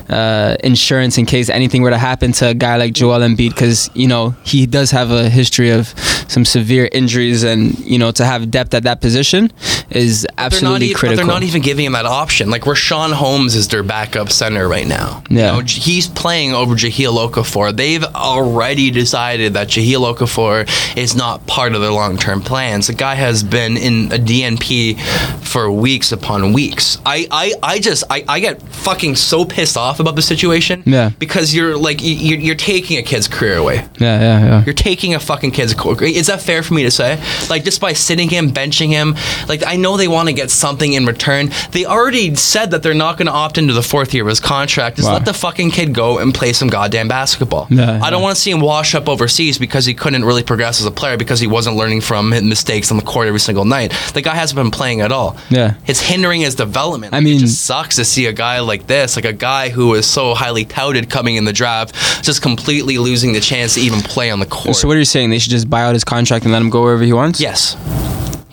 [0.10, 3.89] uh, insurance in case anything were to happen to a guy like Joel Embiid, because
[3.93, 5.88] you know he does have a history of
[6.28, 9.51] some severe injuries, and you know to have depth at that position
[9.89, 11.26] is absolutely even, but critical.
[11.26, 12.49] they're not even giving him that option.
[12.49, 15.24] Like Richaun Holmes is their backup center right now.
[15.30, 15.56] Yeah.
[15.56, 17.76] You know, he's playing over Jahlil Okafor.
[17.76, 22.88] They've already decided that Jahlil Okafor is not part of their long-term plans.
[22.88, 24.99] The guy has been in a DNP
[25.41, 26.97] for weeks upon weeks.
[27.06, 30.84] I, I, I just I, I get fucking so pissed off about the situation.
[30.86, 31.10] Yeah.
[31.20, 33.78] Because you're like you- you're, you're taking a kid's career away.
[34.00, 34.64] yeah, yeah, yeah.
[34.66, 36.04] You're taking a fucking kid's career.
[36.04, 37.22] Is that fair for me to say?
[37.50, 39.16] Like just by sitting him, benching him,
[39.48, 41.52] like I know they want to get something in return.
[41.72, 44.39] They already said that they're not going to opt into the fourth year of his
[44.39, 44.98] contract.
[44.98, 45.16] Just Wow.
[45.16, 47.68] let the fucking kid go and play some goddamn basketball.
[47.70, 48.24] Yeah, I don't yeah.
[48.26, 51.18] want to see him wash up overseas because he couldn't really progress as a player
[51.18, 53.93] because he wasn't learning from his mistakes on the court every single night.
[54.14, 55.38] The guy hasn't been playing at all.
[55.50, 55.76] Yeah.
[55.86, 57.14] It's hindering his development.
[57.14, 59.70] I Like, mean- it just sucks to see a guy like this, like a guy
[59.70, 63.82] who is so highly touted coming in the draft, just completely losing the chance to
[63.82, 64.76] even play on the court.
[64.76, 65.30] So what are you saying?
[65.30, 67.40] They should just buy out his contract and let him go wherever he wants?
[67.40, 67.76] Yes.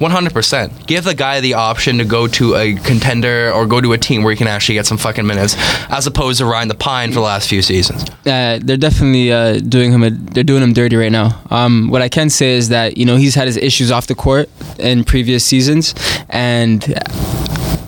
[0.02, 0.86] 100%.
[0.86, 4.24] Give the guy the option to go to a contender or go to a team
[4.24, 5.54] where he can actually get some fucking minutes
[5.90, 8.10] as opposed to riding the pine for the last few seasons.
[8.26, 10.02] Uh, they're definitely uh, doing him.
[10.02, 11.40] A, they're doing him dirty right now.
[11.50, 14.16] Um, what I can say is that you know he's had his issues off the
[14.16, 15.94] court in previous seasons,
[16.28, 16.82] and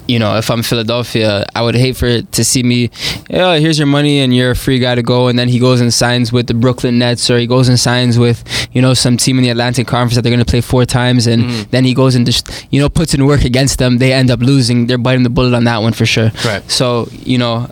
[0.07, 2.91] you know if I'm Philadelphia, I would hate for it to see me.
[3.31, 5.81] Oh, here's your money and you're a free guy to go, and then he goes
[5.81, 8.43] and signs with the Brooklyn Nets or he goes and signs with
[8.73, 11.27] you know some team in the Atlantic Conference that they're going to play four times,
[11.27, 11.71] and Mm-hmm.
[11.71, 13.99] then he goes and just you know puts in work against them.
[13.99, 14.87] They end up losing.
[14.87, 16.31] They're biting the bullet on that one for sure.
[16.45, 16.63] Right.
[16.71, 17.69] So you know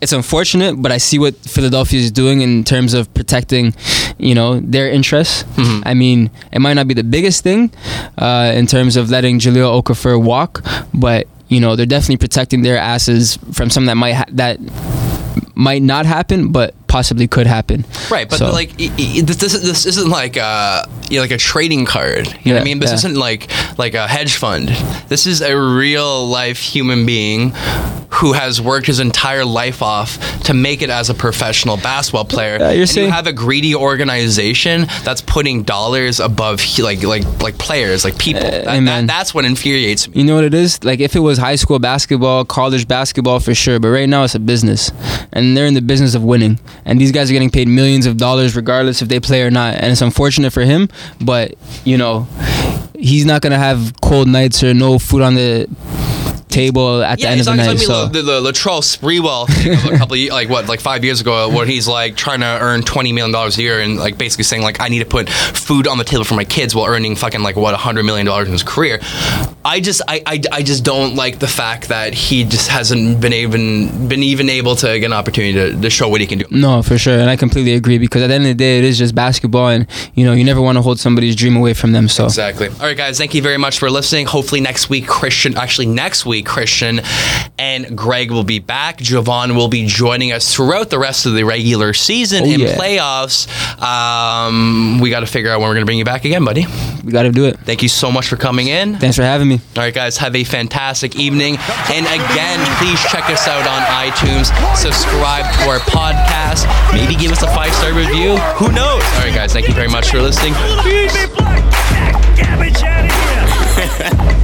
[0.00, 3.72] it's unfortunate, but I see what Philadelphia is doing in terms of protecting,
[4.18, 5.44] you know, their interests.
[5.44, 5.82] Mm-hmm.
[5.86, 7.70] I mean, it might not be the biggest thing
[8.18, 12.78] uh, in terms of letting Jahlil Okafor walk, but you know, they're definitely protecting their
[12.78, 14.58] asses from something that might ha- that
[15.54, 17.86] might not happen, but possibly could happen.
[18.10, 21.84] Right, but So- like this, this, this isn't like uh you know, like a trading
[21.86, 22.26] card.
[22.42, 22.78] You know what I mean?
[22.80, 22.96] This yeah.
[23.00, 24.68] isn't like like a hedge fund.
[25.08, 27.52] This is a real life human being
[28.10, 32.56] who has worked his entire life off to make it as a professional basketball player.
[32.56, 37.24] Uh, you're and saying- you have a greedy organization that's putting dollars above like like
[37.42, 38.42] like players, like people.
[38.42, 39.06] That- that- amen.
[39.06, 40.18] that's what infuriates me.
[40.20, 40.84] You know what it is?
[40.84, 44.34] Like if it was high school basketball, college basketball for sure, but right now it's
[44.34, 44.92] a business.
[45.32, 46.58] And they're in the business of winning.
[46.84, 49.74] And these guys are getting paid millions of dollars regardless if they play or not.
[49.74, 50.88] And it's unfortunate for him,
[51.20, 51.54] but
[51.84, 52.26] you know,
[52.98, 55.68] he's not going to have cold nights or no food on the
[56.52, 57.78] table at the end of the night.
[57.78, 61.20] So the, the, Latrell Sprewell thing of a couple of, like what like five years
[61.20, 64.44] ago when he's like trying to earn twenty million dollars a year and like basically
[64.44, 67.16] saying like I need to put food on the table for my kids while earning
[67.16, 69.00] fucking like what hundred million dollars in his career.
[69.64, 73.32] I just I, I, I just don't like the fact that he just hasn't been
[73.32, 76.46] even been even able to get an opportunity to, to show what he can do.
[76.50, 78.84] No, for sure, and I completely agree because at the end of the day, it
[78.84, 81.92] is just basketball, and you know you never want to hold somebody's dream away from
[81.92, 82.08] them.
[82.08, 82.68] So Exactly.
[82.68, 83.18] All right, guys.
[83.18, 84.26] Thank you very much for listening.
[84.26, 85.56] Hopefully next week, Christian.
[85.56, 87.00] Actually, next week, Christian
[87.58, 88.98] and Greg will be back.
[88.98, 92.76] Javon will be joining us throughout the rest of the regular season Oh, and yeah.
[92.76, 93.46] playoffs.
[93.82, 96.66] Um, we got to figure out when we're going to bring you back again, buddy.
[97.04, 97.58] we got to do it.
[97.60, 98.96] Thank you so much for coming in.
[98.96, 99.60] Thanks for having me.
[99.76, 100.16] All right, guys.
[100.18, 101.56] Have a fantastic evening.
[101.90, 104.46] And again, please check us out on iTunes.
[104.76, 106.66] Subscribe to our podcast.
[106.92, 108.36] Maybe give us a five star review.
[108.56, 109.02] Who knows?
[109.02, 109.52] All right, guys.
[109.52, 110.54] Thank you very much for listening.
[110.82, 111.10] Feed